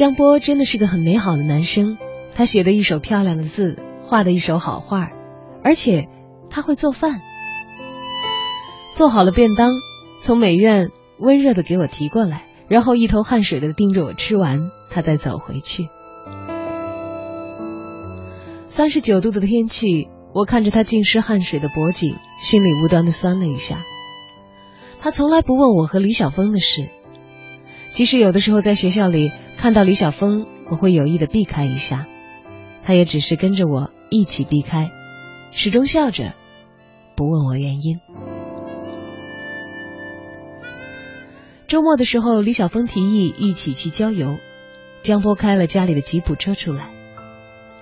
[0.02, 1.96] 江波真的是个很美好的男生，
[2.34, 5.10] 他写的一手漂亮的字，画的一手好画，
[5.62, 6.08] 而且
[6.50, 7.20] 他会做饭，
[8.96, 9.70] 做好了便当，
[10.20, 14.58] 从美院温热的给我提过来，然后一头汗水的盯着我吃完，
[14.90, 15.86] 他再走回去。
[18.66, 23.78] 三十九度的天气，我看着他浸湿汗水的脖颈，心里无端的酸了一下。
[25.00, 26.88] 他从来不问我和李晓峰的事。
[27.90, 29.30] 即使有的时候在学校里
[29.62, 32.08] 看到李晓峰，我会有意的避开一下，
[32.82, 34.90] 他也只是跟着我一起避开，
[35.52, 36.32] 始终笑着，
[37.14, 38.00] 不问我原因。
[41.68, 44.34] 周末的时候，李晓峰提议一起去郊游，
[45.04, 46.90] 江波开了家里的吉普车出来，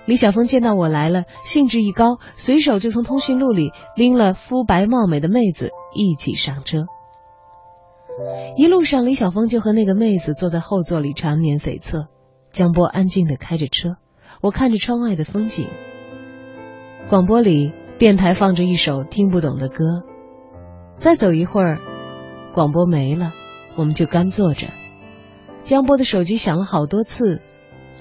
[0.05, 6.85] 李晓峰见到我来了，兴致一高，随手就从通讯录里拎了肤白貌美的妹子一起上车。
[8.57, 12.07] 一路上，李晓峰就和那个妹子坐在后座里缠绵悱恻，
[12.51, 13.95] 江波安静的开着车，
[14.41, 15.67] 我看着窗外的风景。
[17.09, 20.03] 广播里电台放着一首听不懂的歌，
[20.97, 21.79] 再走一会儿，
[22.53, 23.33] 广播没了，
[23.75, 24.67] 我们就干坐着。
[25.63, 27.41] 江波的手机响了好多次，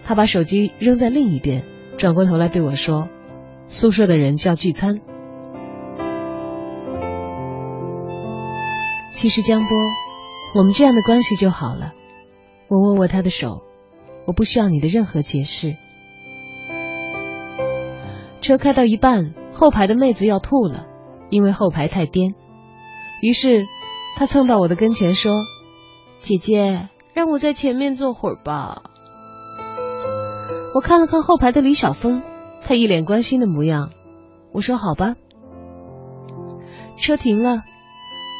[0.04, 1.62] 他把手机扔在另一边，
[1.98, 3.08] 转过头来对我说
[3.68, 5.00] ：“宿舍的人叫聚餐。”
[9.20, 9.76] 其实江波，
[10.54, 11.92] 我们这样的关系就好了。
[12.68, 13.60] 我握握他的手，
[14.26, 15.76] 我不需要你的任何解释。
[18.40, 20.86] 车开到一半，后排的妹子要吐了，
[21.28, 22.34] 因为后排太颠。
[23.20, 23.66] 于是
[24.16, 25.42] 他蹭到我的跟前说
[26.18, 28.84] ：“姐姐，让我在前面坐会儿吧。”
[30.74, 32.22] 我看了看后排的李小峰，
[32.64, 33.90] 他一脸关心的模样。
[34.50, 35.16] 我说：“好吧。”
[36.98, 37.64] 车停了。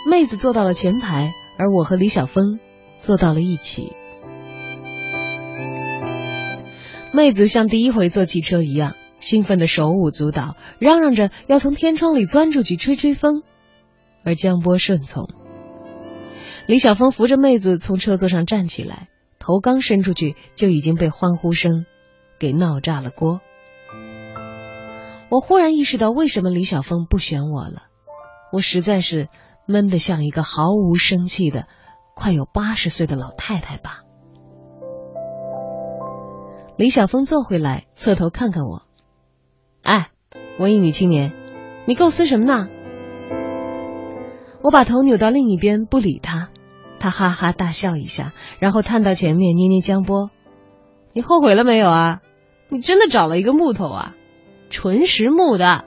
[0.09, 2.59] 妹子坐到了前排，而我和李小峰
[3.01, 3.93] 坐到了一起。
[7.13, 13.43] 妹子像第一回坐汽车一样，兴奋的手舞足蹈，嚷嚷着要从天窗里钻出去吹吹风，
[14.25, 15.29] 而江波顺从。
[16.67, 19.09] 李小峰扶着妹子从车座上站起来，
[19.39, 21.85] 头刚伸出去，就已经被欢呼声
[22.39, 23.41] 给闹炸了锅。
[25.29, 27.83] 我忽然意识到，为什么李小峰不选我了？
[28.51, 29.29] 我实在是。
[29.71, 31.67] 闷得像一个毫无生气的
[32.15, 34.01] 快有八十岁的老太太吧。
[36.77, 38.83] 李晓峰坐回来，侧头看看我，
[39.83, 40.11] 哎，
[40.59, 41.33] 文艺女青年，
[41.87, 42.69] 你构思什么呢？
[44.63, 46.49] 我把头扭到另一边，不理他。
[46.99, 50.31] 他哈哈大笑一下，然后探到前面，捏捏江波
[51.15, 52.21] ：“你后悔了没有啊？
[52.69, 54.15] 你真的找了一个木头啊，
[54.69, 55.85] 纯实木的。”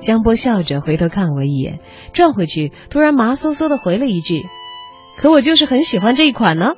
[0.00, 1.80] 江波笑着回头看我一眼，
[2.12, 4.46] 转回去，突然麻嗖嗖的回了一句
[5.18, 6.74] ：“可我就是很喜欢这一款呢。”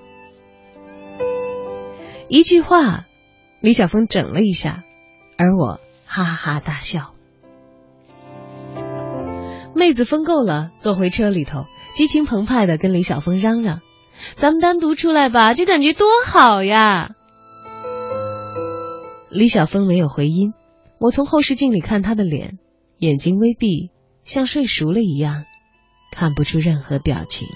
[2.28, 3.06] 一句话，
[3.60, 4.82] 李小峰整了一下，
[5.36, 7.12] 而我哈哈大笑。
[9.74, 11.64] 妹子疯够了，坐回车里头，
[11.94, 13.80] 激情澎湃的跟李小峰嚷嚷
[14.36, 17.10] ：“咱们单独出来吧，这感觉多好呀！”
[19.30, 20.54] 李小峰没有回音，
[20.98, 22.58] 我从后视镜里看他的脸。
[22.98, 23.90] 眼睛微闭，
[24.24, 25.44] 像睡熟了一样，
[26.10, 27.46] 看不出任何表情。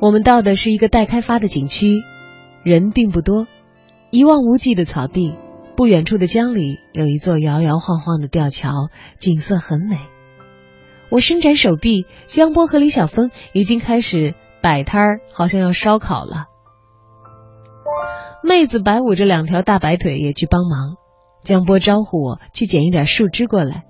[0.00, 2.00] 我们到的是一个待开发的景区，
[2.62, 3.48] 人并不多，
[4.10, 5.34] 一望无际的草地，
[5.76, 8.88] 不远处的江里有一座摇摇晃晃的吊桥，
[9.18, 9.98] 景色很美。
[11.10, 14.36] 我伸展手臂，江波和李小峰已经开始。
[14.62, 16.46] 摆摊儿好像要烧烤了，
[18.42, 20.96] 妹子摆舞着两条大白腿也去帮忙。
[21.42, 23.84] 江波招呼我去捡一点树枝过来，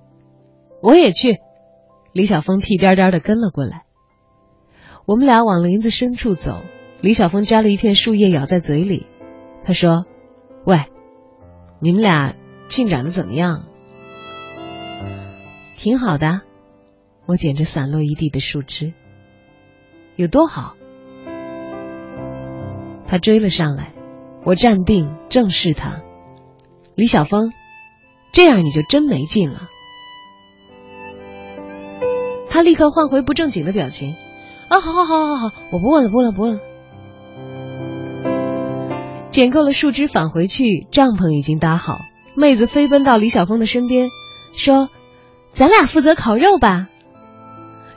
[0.82, 1.38] 我也去。
[2.12, 3.84] 李小峰屁颠颠的跟了过来。
[5.06, 6.60] 我们俩往林子深处走，
[7.00, 9.06] 李小峰摘了一片树叶咬在嘴里，
[9.64, 10.06] 他说
[10.64, 10.78] ：“喂，
[11.80, 12.34] 你们俩
[12.68, 13.64] 进展的怎么样？”
[15.76, 16.42] 挺好的。
[17.26, 18.92] 我捡着散落一地的树枝。
[20.20, 20.74] 有多好？
[23.06, 23.94] 他追了上来，
[24.44, 26.02] 我站定正视他。
[26.94, 27.54] 李小峰，
[28.30, 29.62] 这样你就真没劲了。
[32.50, 34.14] 他立刻换回不正经的表情。
[34.68, 36.60] 啊，好好好好好，我不问了，不问了，不问了。
[39.30, 41.96] 捡够了树枝，返回去，帐篷已经搭好。
[42.34, 44.10] 妹子飞奔到李小峰的身边，
[44.52, 44.90] 说
[45.56, 46.88] ：“咱俩负责烤肉吧。”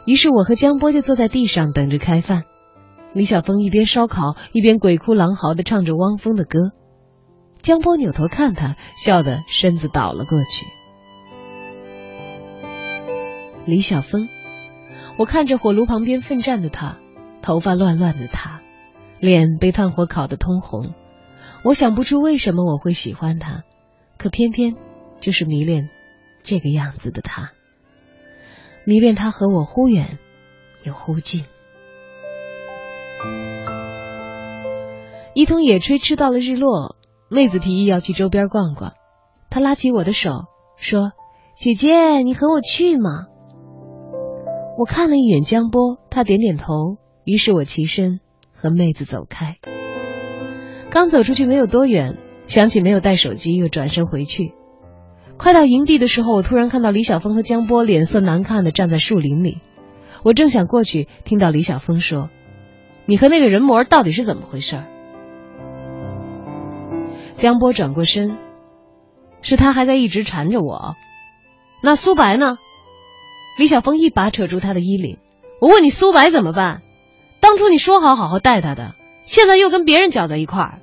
[0.06, 2.44] 于是我和江波就坐在地上等着开饭。
[3.14, 6.72] 李小峰一边烧烤一边鬼哭狼嚎的唱着汪峰的歌。
[7.62, 10.66] 江波扭头看他，笑得身子倒了过去。
[13.66, 14.28] 李小峰，
[15.18, 16.98] 我看着火炉旁边奋战的他，
[17.42, 18.60] 头发乱乱的他，
[19.20, 20.94] 脸被炭火烤得通红。
[21.64, 23.64] 我想不出为什么我会喜欢他，
[24.18, 24.76] 可偏偏
[25.22, 25.88] 就是迷恋
[26.44, 27.52] 这个样子的他。
[28.86, 30.18] 迷恋他和我忽远
[30.84, 31.46] 又忽近。
[35.34, 36.96] 一通野炊吃到了日落，
[37.30, 38.94] 妹子提议要去周边逛逛。
[39.50, 40.30] 她拉起我的手
[40.78, 41.12] 说
[41.58, 43.28] ：“姐姐，你和我去吗？”
[44.78, 46.98] 我看了一眼江波，他点点头。
[47.24, 48.20] 于是我起身
[48.54, 49.58] 和妹子走开。
[50.90, 54.54] 刚走出去没有多远，想起没有带手机，又转身回去。
[55.38, 59.60] 快到营地的时候，我突然看到李小峰和江波脸色难看的站在树林里。
[60.24, 62.30] 我正想过去，听到李小峰说
[63.06, 64.82] ：“你和那个人魔到底是怎么回事？”
[67.34, 68.38] 江波转过身，
[69.42, 70.96] 是他还在一直缠着我。
[71.84, 72.58] 那苏白呢？
[73.60, 75.18] 李小峰一把扯住他的衣领
[75.60, 76.82] ：“我问你，苏白怎么办？
[77.42, 80.80] 当初你说好好好带他的，现在又跟别人搅在一块儿。”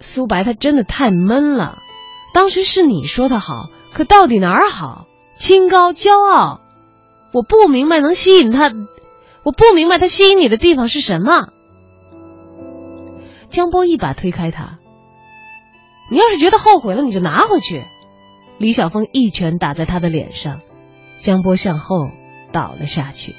[0.00, 1.78] 苏白他真的太闷了，
[2.34, 5.06] 当时是你说他好，可到底哪儿好？
[5.38, 6.60] 清高骄傲，
[7.32, 8.70] 我不明白能吸引他，
[9.44, 11.48] 我不明白他吸引你的地方是什么。
[13.48, 14.78] 江波一把推开他，
[16.10, 17.82] 你要是觉得后悔了，你就拿回去。
[18.58, 20.60] 李晓峰一拳打在他的脸上，
[21.18, 22.08] 江波向后
[22.52, 23.34] 倒了下去。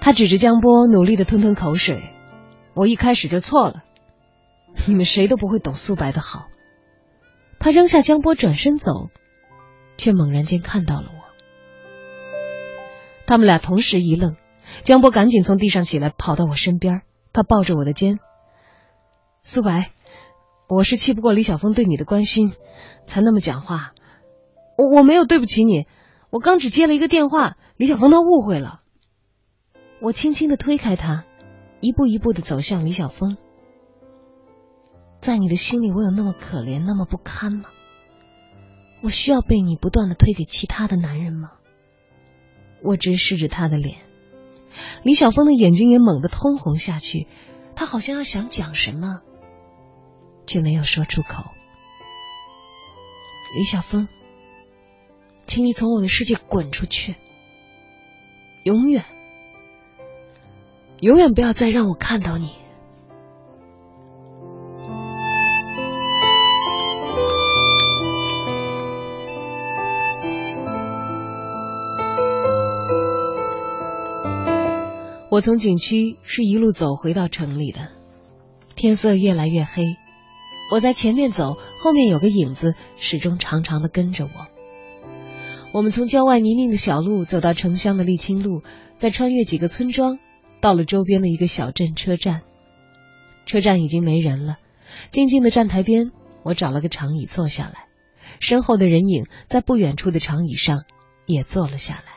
[0.00, 2.02] 他指着江波，努力的吞吞口水。
[2.74, 3.84] 我一开始就错了，
[4.86, 6.48] 你们谁都不会懂苏白的好。
[7.58, 9.08] 他扔下江波，转身走，
[9.96, 11.24] 却猛然间看到了我。
[13.26, 14.36] 他们俩同时一愣，
[14.82, 17.02] 江波赶紧从地上起来，跑到我身边，
[17.32, 18.18] 他抱着我的肩。
[19.42, 19.92] 苏白，
[20.68, 22.52] 我是气不过李晓峰对你的关心，
[23.06, 23.92] 才那么讲话。
[24.76, 25.86] 我我没有对不起你，
[26.30, 28.80] 我刚只接了一个电话，李晓峰他误会了。
[30.00, 31.24] 我轻轻的推开他，
[31.84, 33.36] 一步一步的走向李晓峰。
[35.20, 37.68] 在你的心里，我有那么可怜，那么不堪吗？
[39.02, 41.52] 我需要被你不断的推给其他的男人吗？
[42.82, 43.98] 我直视着他的脸，
[45.02, 47.26] 李晓峰的眼睛也猛地通红下去，
[47.76, 49.20] 他好像要想讲什么，
[50.46, 51.50] 却没有说出口。
[53.58, 54.08] 李晓峰，
[55.46, 57.14] 请你从我的世界滚出去，
[58.62, 59.04] 永远，
[61.04, 62.48] 永远不要再让我看到你。
[75.30, 77.88] 我从景区是一路走回到城里的，
[78.74, 79.82] 天色越来越黑，
[80.72, 84.30] 我在前面走，后面有个影子始终长长的跟着我。
[85.74, 88.62] 我们从郊外泥泞的小路走到城乡的沥青路，
[88.96, 90.18] 再穿越几个村庄，
[90.64, 92.40] 到了周边的一个小镇车站。
[93.44, 94.56] 车站已经没人了，
[95.10, 96.10] 静静的站台边，
[96.42, 97.88] 我找了个长椅坐下来，
[98.40, 100.84] 身后的人影在不远处的长椅上
[101.26, 102.14] 也坐了下来。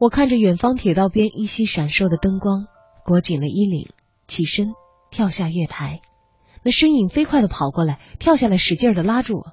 [0.00, 2.66] 我看着远方铁道边依稀闪烁的灯光，
[3.04, 3.90] 裹紧了衣领，
[4.26, 4.72] 起身
[5.12, 6.00] 跳下月台。
[6.64, 9.52] 那身影飞快的跑过来，跳下来，使劲的拉住我：“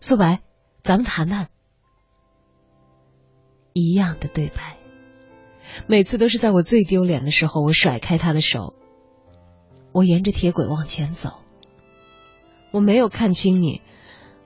[0.00, 0.40] 苏白，
[0.82, 1.48] 咱们谈谈。”
[3.72, 4.76] 一样的对白，
[5.86, 8.74] 每次都是在我最丢脸的时候，我甩开他的手。
[9.92, 11.30] 我沿着铁轨往前走。
[12.70, 13.82] 我没有看清你，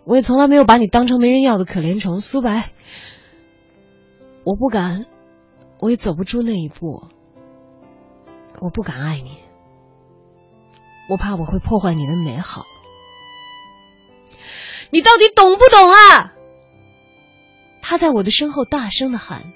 [0.04, 2.72] 我也从来没有把你当成没人要的可怜虫，苏白。
[4.44, 5.06] 我不敢。
[5.80, 7.08] 我也走不出那一步，
[8.60, 9.36] 我不敢爱你，
[11.10, 12.64] 我怕我会破坏你的美好。
[14.90, 16.32] 你到底懂不懂啊？
[17.86, 19.52] 他在我的身后大声的喊，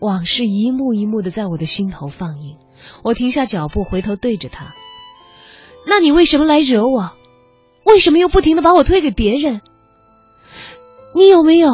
[0.00, 2.58] 往事一幕一幕的在我的心头放映。
[3.04, 4.74] 我停下脚步，回头对着他。
[5.86, 7.12] 那你为什么来惹我？
[7.84, 9.60] 为什么又不停的把我推给别人？
[11.14, 11.70] 你有没有？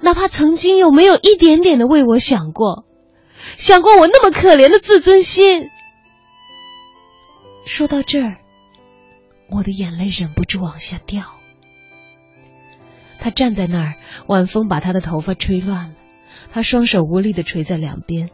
[0.00, 2.84] 哪怕曾经有没有一点点的为我想过，
[3.56, 5.68] 想过我那么可怜的自尊心。
[7.64, 8.38] 说到这儿，
[9.50, 11.22] 我的眼泪忍不住往下掉。
[13.24, 13.94] 他站在那儿，
[14.26, 15.94] 晚风把他的头发吹乱了，
[16.52, 18.28] 他双手无力的垂在两边。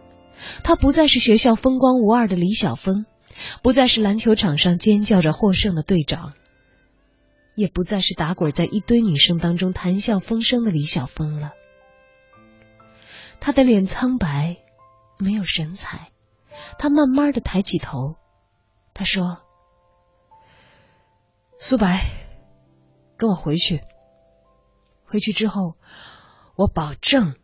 [0.64, 3.06] 他不再是学校风光无二的李晓峰，
[3.62, 6.32] 不再是篮球场上尖叫着获胜的队长。
[7.54, 11.52] 也不再是打滚在一堆女生当中谈笑风生的李晓峰了。
[13.38, 14.56] 他的脸苍白，
[15.20, 16.08] 没有神采。
[16.80, 18.16] 他慢慢的抬起头，
[18.92, 19.38] 他说
[21.60, 22.00] ：“苏白，
[23.16, 23.82] 跟我回去。
[25.10, 25.74] 回去之后，
[26.54, 27.34] 我保证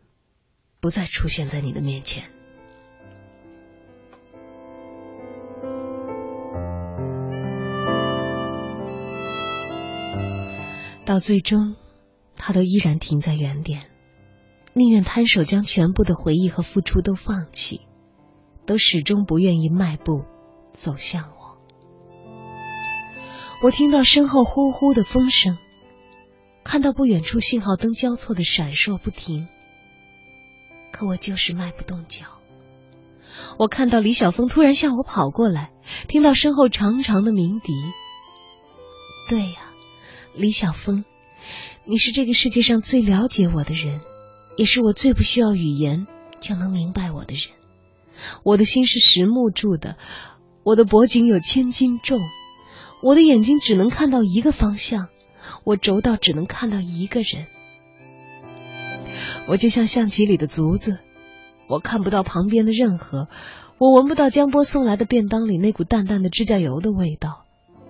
[0.79, 2.23] 不再出现在你的面前。”
[11.03, 11.75] 到最终，
[12.37, 13.89] 他都依然停在原点，
[14.71, 17.81] 宁愿摊手将全部的回忆和付出都放弃，
[18.65, 20.23] 都始终不愿意迈步
[20.73, 21.57] 走向我。
[23.61, 25.57] 我听到身后呼呼的风声，
[26.67, 29.47] 看到不远处信号灯交错的闪烁不停，
[30.91, 32.25] 可我就是迈不动脚。
[33.57, 35.71] 我看到李晓峰突然向我跑过来，
[36.09, 37.71] 听到身后长长的鸣笛。
[39.29, 39.71] 对呀。
[40.35, 41.05] 李晓峰，
[41.85, 44.01] 你是这个世界上最了解我的人，
[44.57, 46.05] 也是我最不需要语言
[46.41, 47.55] 就能明白我的人。
[48.43, 49.95] 我的心是实木铸的，
[50.63, 52.19] 我的脖颈有千斤重，
[53.01, 55.07] 我的眼睛只能看到一个方向，
[55.63, 57.47] 我轴到只能看到一个人。
[59.47, 60.99] 我就像象棋里的卒子，
[61.69, 63.27] 我看不到旁边的任何，
[63.77, 67.45] 我闻不到江波送来的便当里那股淡淡的指甲油的味道，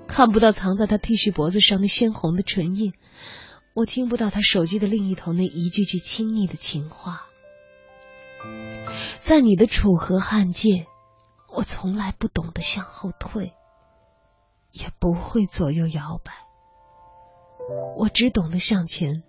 [0.08, 2.94] 看不到藏在他 T 恤脖子上那鲜红的唇印，
[3.74, 7.24] 我听不到他手机的另一头那一句句亲昵的情话。
[9.20, 10.86] 在你的楚河汉界，
[11.54, 13.54] 我从来不懂得向后退，
[14.72, 16.32] 也不会左右摇摆，
[17.98, 19.24] 我只懂得向前。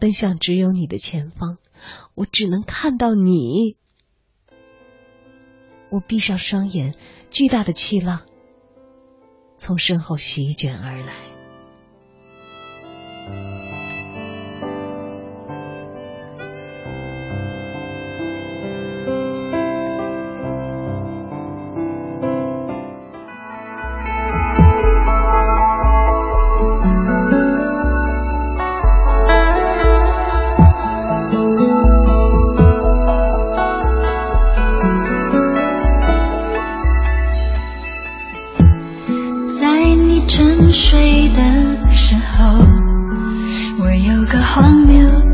[0.00, 1.58] 奔向只有你的前方，
[2.14, 3.76] 我只能看到你。
[5.90, 6.94] 我闭上双眼，
[7.30, 8.22] 巨大的气浪
[9.58, 11.12] 从身后席卷而来。
[40.92, 41.40] 睡的
[41.94, 42.58] 时候
[43.78, 45.31] 我有个荒谬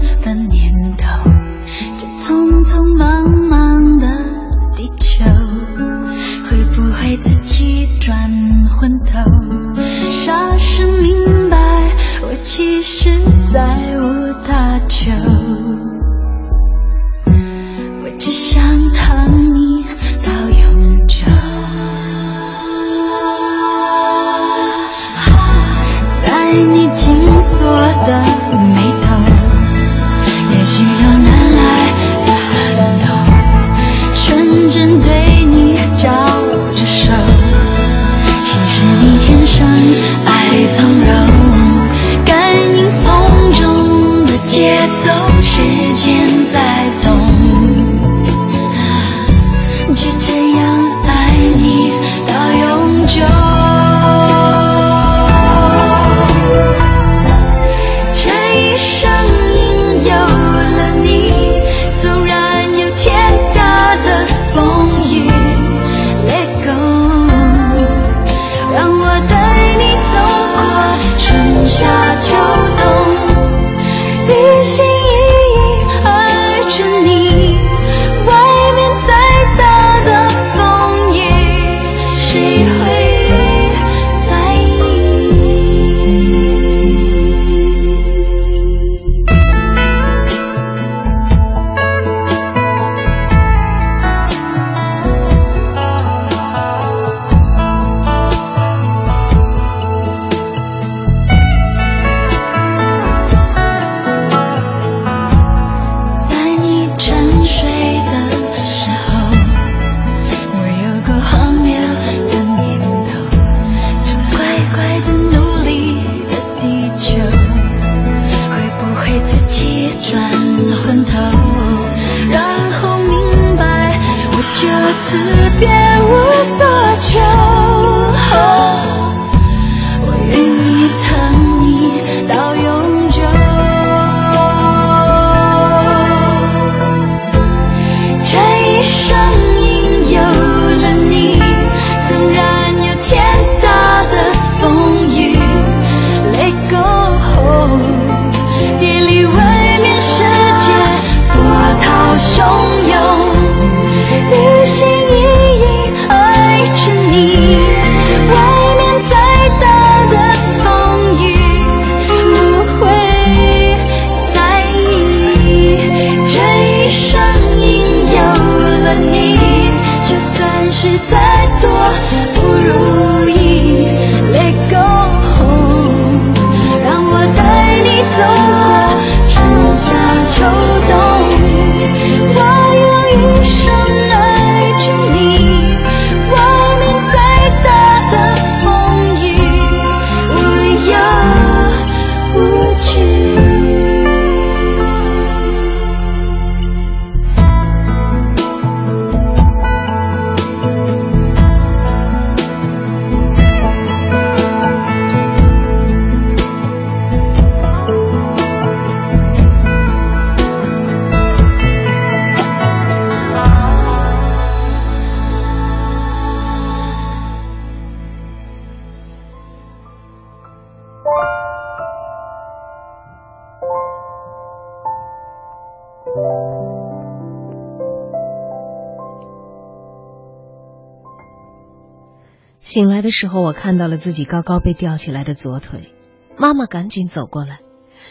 [232.69, 235.91] 醒来的时候，我看到了自己高高被吊起来的左腿。
[236.37, 237.61] 妈妈赶紧走过来：“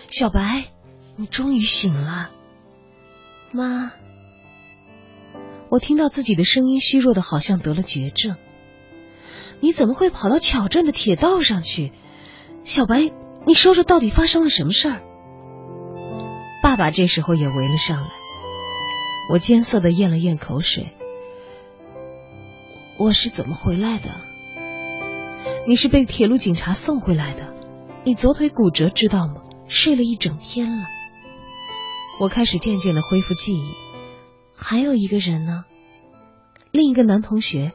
[0.10, 0.66] 小白，
[1.16, 2.32] 你终于醒了。”
[3.54, 3.92] 妈，
[5.70, 8.36] 我听到自己的声音虚弱的，好像得了绝症。
[9.60, 11.92] 你怎么会跑到巧镇的铁道上去？
[12.64, 13.12] 小白，
[13.46, 15.04] 你说说到底发生了什么事儿？
[16.64, 18.10] 爸爸这时候也围了上来。
[19.32, 20.88] 我艰涩的咽了咽口水。
[22.98, 24.10] 我是怎么回来的？
[25.68, 27.54] 你是被铁路警察送回来的，
[28.06, 29.44] 你左腿骨折，知道吗？
[29.68, 30.86] 睡了一整天了。
[32.22, 33.74] 我开始渐渐的恢复记忆。
[34.56, 35.66] 还有一个人呢，
[36.72, 37.74] 另一个男同学，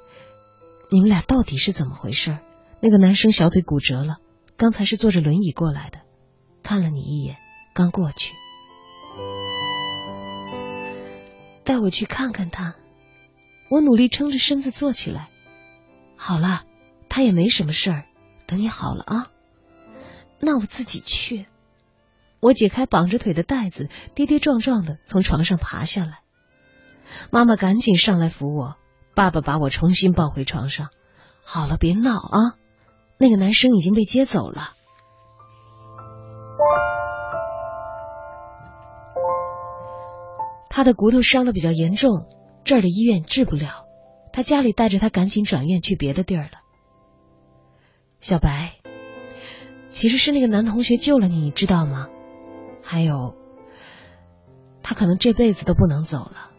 [0.90, 2.38] 你们俩到底是怎么回事？
[2.80, 4.16] 那个男生小腿骨折了，
[4.56, 5.98] 刚才是坐着轮椅过来的，
[6.62, 7.36] 看了你一眼，
[7.74, 8.32] 刚过去。
[11.62, 12.74] 带我去看看他。
[13.70, 15.28] 我努力撑着身子坐起来。
[16.16, 16.62] 好了。
[17.14, 18.04] 他也没什么事儿，
[18.46, 19.26] 等你好了啊，
[20.40, 21.46] 那我自己去。
[22.40, 26.20] 我解开绑着腿的带子，跌跌撞撞的从床上爬下来。
[27.30, 28.76] 妈妈赶紧上来扶我，
[29.14, 30.88] 爸爸把我重新抱回床上。
[31.44, 32.56] 好了，别闹啊，
[33.18, 34.72] 那个男生已经被接走了。
[40.70, 42.26] 他的骨头伤的比较严重，
[42.64, 43.84] 这儿的医院治不了，
[44.32, 46.61] 他家里带着他赶紧转院去别的地儿了。
[48.22, 48.74] 小白，
[49.88, 52.08] 其实是那个男同学救了你，你知道吗？
[52.80, 53.34] 还有，
[54.80, 56.50] 他可能这辈子都不能走了。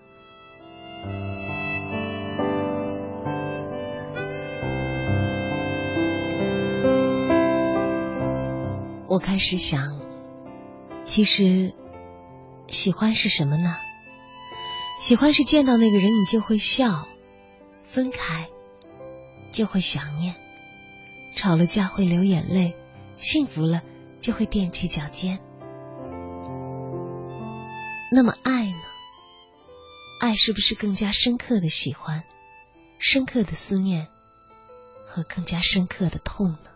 [9.08, 10.02] 我开始想，
[11.06, 11.74] 其实
[12.68, 13.78] 喜欢是什么呢？
[15.00, 17.08] 喜欢是见到那个人你就会笑，
[17.86, 18.50] 分开
[19.54, 20.36] 就会想念。
[21.36, 22.76] 吵了架会流眼泪，
[23.18, 23.82] 幸福了
[24.20, 25.40] 就会踮起脚尖。
[28.12, 28.78] 那么爱呢？
[30.20, 32.24] 爱是不是更加深刻的喜欢，
[33.00, 34.08] 深刻的思念
[35.08, 36.70] 和更加深刻的痛呢？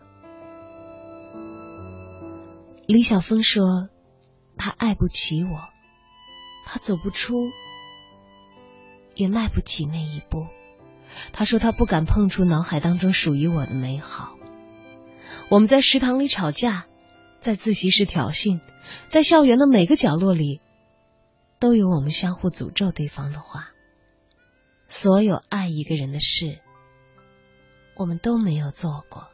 [2.86, 3.88] 李晓峰说
[4.58, 5.68] ：“他爱不起我，
[6.66, 7.34] 他走不出，
[9.14, 10.46] 也迈不起那一步。”
[11.32, 14.36] 他说：“他不敢碰触脑海当中属于我的美好。”
[15.50, 16.86] 我们在食堂里吵架，
[17.40, 18.60] 在自习室挑衅，
[19.08, 20.60] 在校园的每个角落里，
[21.58, 23.70] 都有我们相互诅咒对方的话。
[24.88, 26.58] 所有爱一个人的事，
[27.96, 29.28] 我们都没有做过。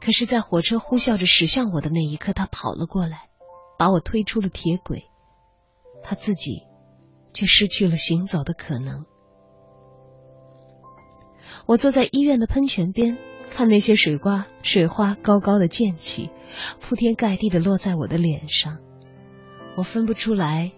[0.00, 3.28] 可是，在火车呼啸着驶向我的那一刻，他跑了过来，
[3.78, 5.04] 把我推出了铁轨，
[6.02, 6.62] 他自己
[7.34, 9.04] 却失去了行走的可能。
[11.66, 13.18] 我坐在医院的喷泉边，
[13.50, 16.30] 看那些水瓜、水花高高的溅起，
[16.80, 18.78] 铺天盖地的落在我的脸上。
[19.76, 20.72] 我分不出来，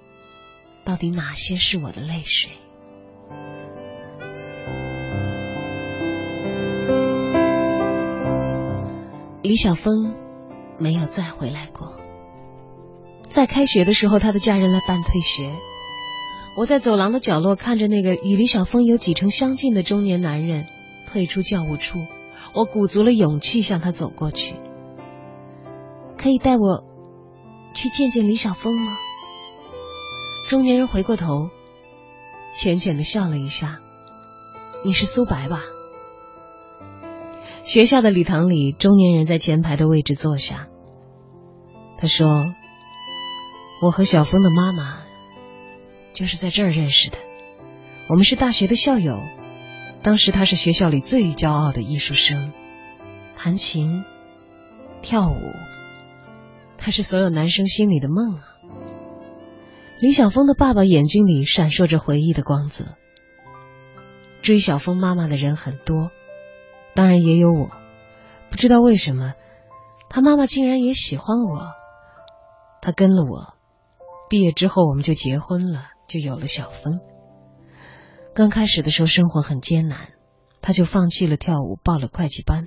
[0.84, 2.50] 到底哪些是我的泪水。
[9.42, 10.14] 李晓峰
[10.78, 11.96] 没有再回来过。
[13.28, 15.50] 在开学的时候，他的家人来办退学。
[16.56, 20.66] 我在走廊的角落看着那个与李晓峰有几成相近的中年男人。
[21.06, 21.98] 退出教务处，
[22.54, 24.54] 我鼓足了勇气向他走过去。
[26.16, 26.84] 可以带我
[27.74, 28.96] 去见见李晓峰吗？
[30.48, 31.50] 中年人回过头，
[32.56, 33.80] 浅浅的笑了一下。
[34.84, 35.62] 你是苏白吧？
[37.64, 40.68] 学校的礼堂里，中年人在前排的位置坐下。
[41.98, 42.28] 他说
[43.82, 44.99] ：“我和小峰的妈妈
[46.12, 47.18] 就是在这儿认识的，
[48.08, 49.20] 我们是大学的校友。”
[50.02, 52.52] 当时他是学校里最骄傲的艺术生，
[53.36, 54.02] 弹琴、
[55.02, 55.36] 跳舞，
[56.78, 58.42] 他是所有男生心里的梦啊。
[60.00, 62.86] 李晓峰的爸爸眼睛里闪烁着回忆的光泽。
[64.40, 66.10] 追小峰妈妈的人很多，
[66.94, 67.68] 当然也有我。
[68.48, 69.34] 不知道为什么，
[70.08, 71.74] 他妈妈竟然也喜欢我。
[72.80, 73.52] 他跟了我，
[74.30, 76.98] 毕业之后我们就结婚了，就有了小峰。
[78.34, 80.08] 刚开始的时候，生活很艰难，
[80.60, 82.64] 他就放弃了跳舞，报了会计班，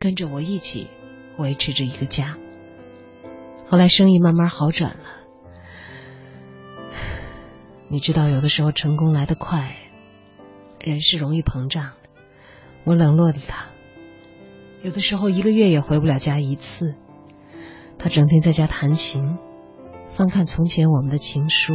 [0.00, 0.90] 跟着我一起
[1.38, 2.36] 维持着一个家。
[3.68, 5.04] 后来生意慢慢好转了，
[7.88, 9.76] 你知道，有的时候成功来得快，
[10.80, 12.08] 人是容易膨胀的。
[12.82, 13.66] 我冷落了他，
[14.82, 16.96] 有的时候一个月也回不了家一次。
[17.96, 19.38] 他整天在家弹琴，
[20.08, 21.72] 翻看从前我们的情书。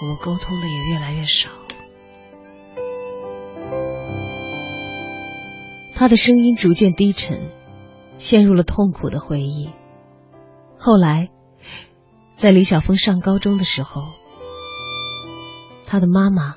[0.00, 1.48] 我们沟通的也越来越少。
[5.94, 7.50] 他的声音逐渐低沉，
[8.18, 9.70] 陷入了痛苦的回忆。
[10.78, 11.30] 后来，
[12.36, 14.02] 在李晓峰上高中的时候，
[15.84, 16.54] 他的妈妈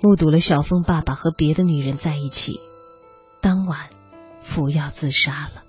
[0.00, 2.54] 目睹了小峰爸爸和别的女人在一起，
[3.42, 3.90] 当晚
[4.40, 5.62] 服药自杀了。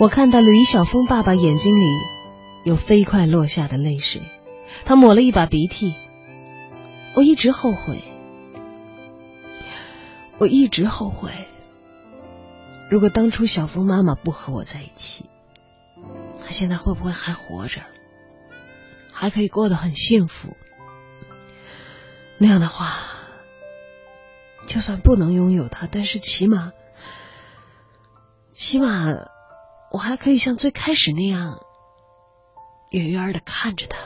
[0.00, 1.84] 我看到了李晓峰爸爸眼睛里
[2.64, 4.22] 有飞快落下的泪水，
[4.84, 5.94] 他抹了一把鼻涕。
[7.14, 8.02] 我一直后悔，
[10.38, 11.30] 我一直后悔。
[12.90, 15.26] 如果当初小峰妈妈不和我在一起，
[16.44, 17.82] 他现在会不会还活着？
[19.12, 20.56] 还可以过得很幸福？
[22.38, 22.88] 那样的话，
[24.66, 26.72] 就算不能拥有他，但是起码，
[28.52, 29.06] 起码
[29.92, 31.60] 我还可以像最开始那样，
[32.94, 33.98] 远远的看着他。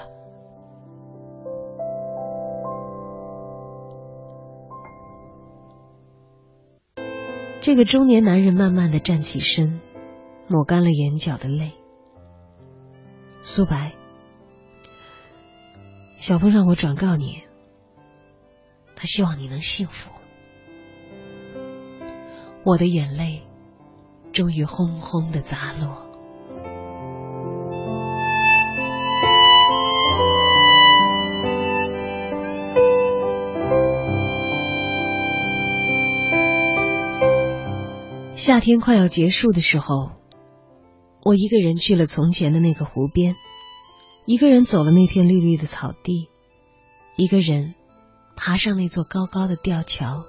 [7.61, 9.83] 这个中年男人慢慢的站起身，
[10.49, 11.73] 抹干了眼角的泪。
[13.43, 13.93] 苏白，
[16.17, 17.43] 小峰让我转告你，
[18.97, 20.11] 他希望你能幸福。
[22.65, 23.43] 我的眼泪
[24.33, 26.08] 终于轰轰的砸落。
[38.49, 40.13] 夏天快要结束的时候，
[41.23, 43.37] 我一个人去了从前的那个湖边，
[44.25, 46.31] 一个人走了那片绿绿的草地，
[47.19, 47.75] 一个人
[48.37, 50.25] 爬上那座高高的吊桥。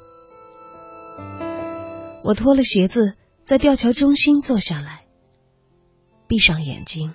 [2.25, 3.15] 我脱了鞋子，
[3.45, 5.05] 在吊桥中心坐下来，
[6.27, 7.13] 闭上眼睛，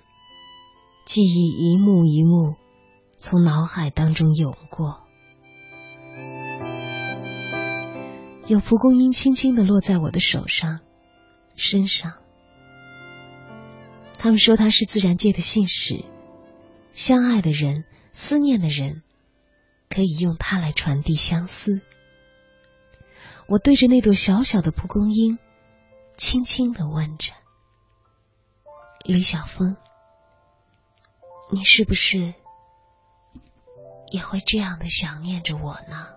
[1.05, 2.55] 记忆一幕一幕
[3.18, 5.02] 从脑海当中涌过，
[8.47, 10.81] 有蒲公英轻轻的落在我的手上。
[11.56, 12.14] 身上，
[14.18, 16.05] 他们说它是自然界的信使，
[16.93, 19.02] 相爱的人、思念的人，
[19.89, 21.81] 可以用它来传递相思。
[23.47, 25.39] 我对着那朵小小的蒲公英，
[26.16, 27.32] 轻轻的问着
[29.05, 29.76] ：“李晓峰，
[31.52, 32.35] 你是不是
[34.10, 36.09] 也会这样的想念着我呢？”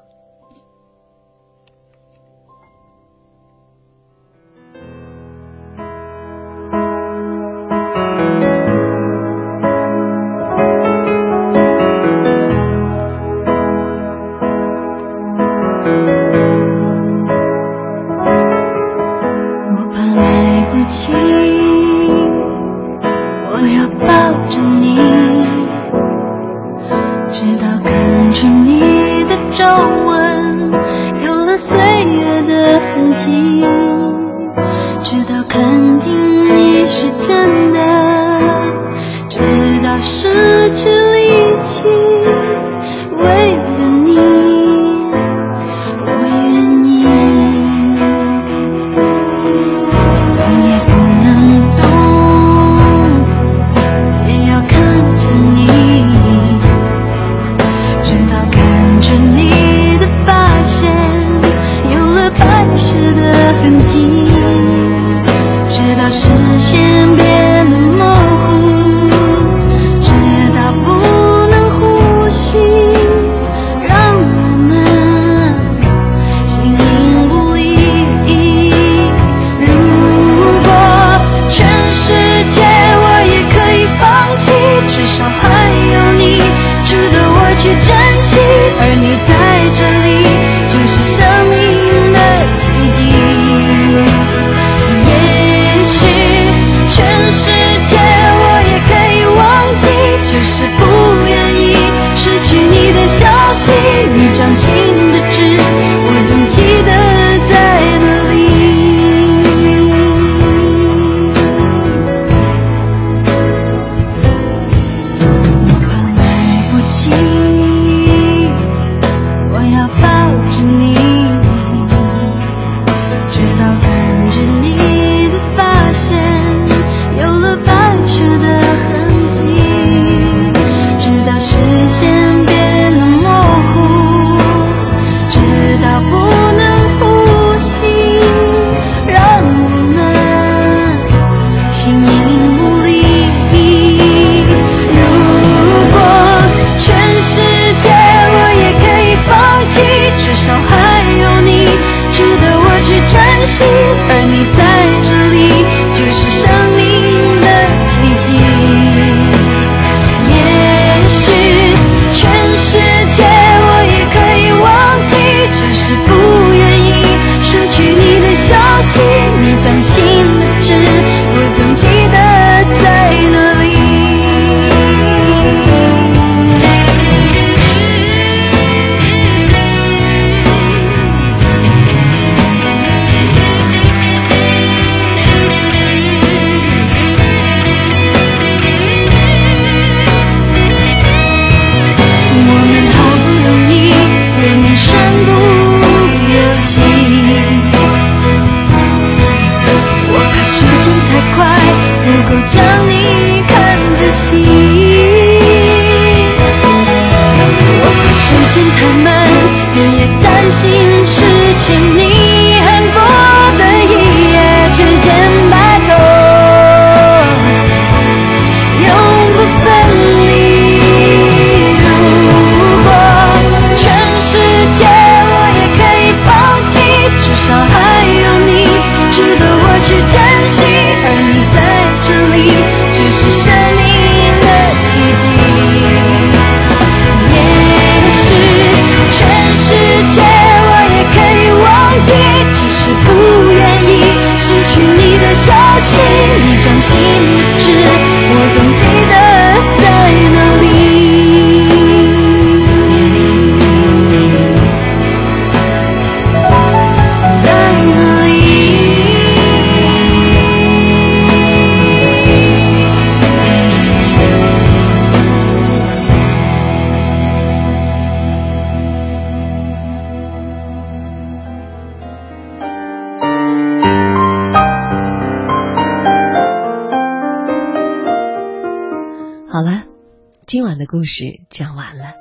[280.87, 282.13] 故事讲完了。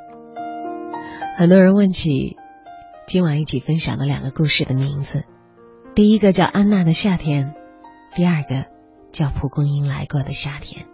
[1.38, 2.36] 很多人问起
[3.06, 5.24] 今晚一起分享的两个故事的名字，
[5.94, 7.54] 第一个叫安娜的夏天，
[8.14, 8.66] 第二个
[9.12, 10.86] 叫蒲公英来过的夏天。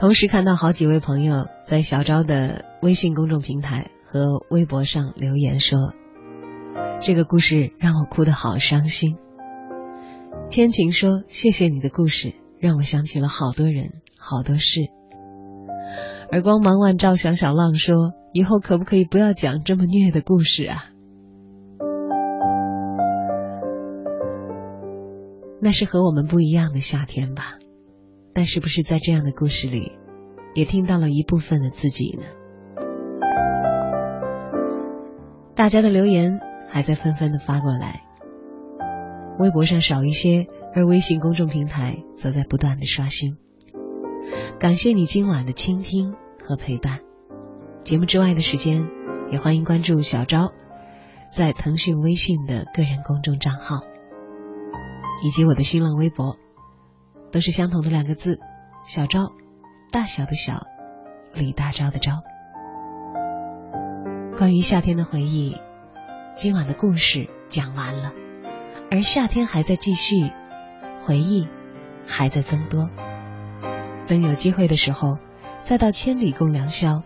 [0.00, 5.92] 同时看到好几位朋友在小昭的微信公众平台和微博上留言说，
[7.00, 9.18] 这个故事让我哭得好伤心。
[10.48, 14.82] 千晴说：“谢谢你的故事，让我想起了好多人、好多事。”
[16.30, 20.84] 而光芒万丈小小浪说：“以后可不可以不要讲这么虐的故事啊？”
[25.60, 27.58] 那是和我们不一样的夏天吧？
[28.32, 29.98] 但是不是在这样的故事里，
[30.54, 32.24] 也听到了一部分的自己呢？
[35.56, 36.38] 大家的留言
[36.68, 38.02] 还在纷纷的发过来，
[39.38, 43.36] 微博上少一些，而微信公众平台则在不断的刷新。
[44.58, 47.00] 感谢你今晚的倾听和陪伴。
[47.84, 48.86] 节目之外的时间，
[49.30, 50.52] 也欢迎关注小昭
[51.30, 53.80] 在腾讯微信的个人公众账号，
[55.24, 56.36] 以及我的新浪微博，
[57.32, 58.38] 都是相同的两个字：
[58.84, 59.32] 小昭，
[59.90, 60.66] 大小的小，
[61.32, 62.22] 李大钊的昭。
[64.36, 65.56] 关于夏天的回忆，
[66.34, 68.12] 今晚的故事讲完了，
[68.90, 70.30] 而夏天还在继续，
[71.04, 71.48] 回忆
[72.06, 72.88] 还在增多。
[74.06, 75.18] 等有机会的时候，
[75.62, 77.02] 再到千里共良宵，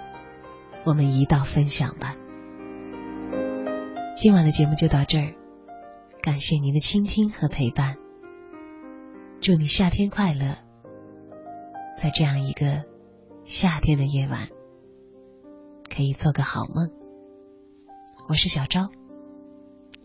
[0.85, 2.17] 我们一道分享吧。
[4.17, 5.35] 今晚的节目就到这儿，
[6.23, 7.97] 感谢您的倾听和陪伴，
[9.41, 10.57] 祝你夏天快乐，
[11.99, 12.85] 在这样一个
[13.45, 14.49] 夏天的夜晚，
[15.95, 16.91] 可以做个好梦。
[18.29, 18.89] 我是小昭，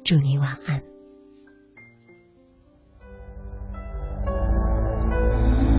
[0.03, 0.88] 祝你晚安。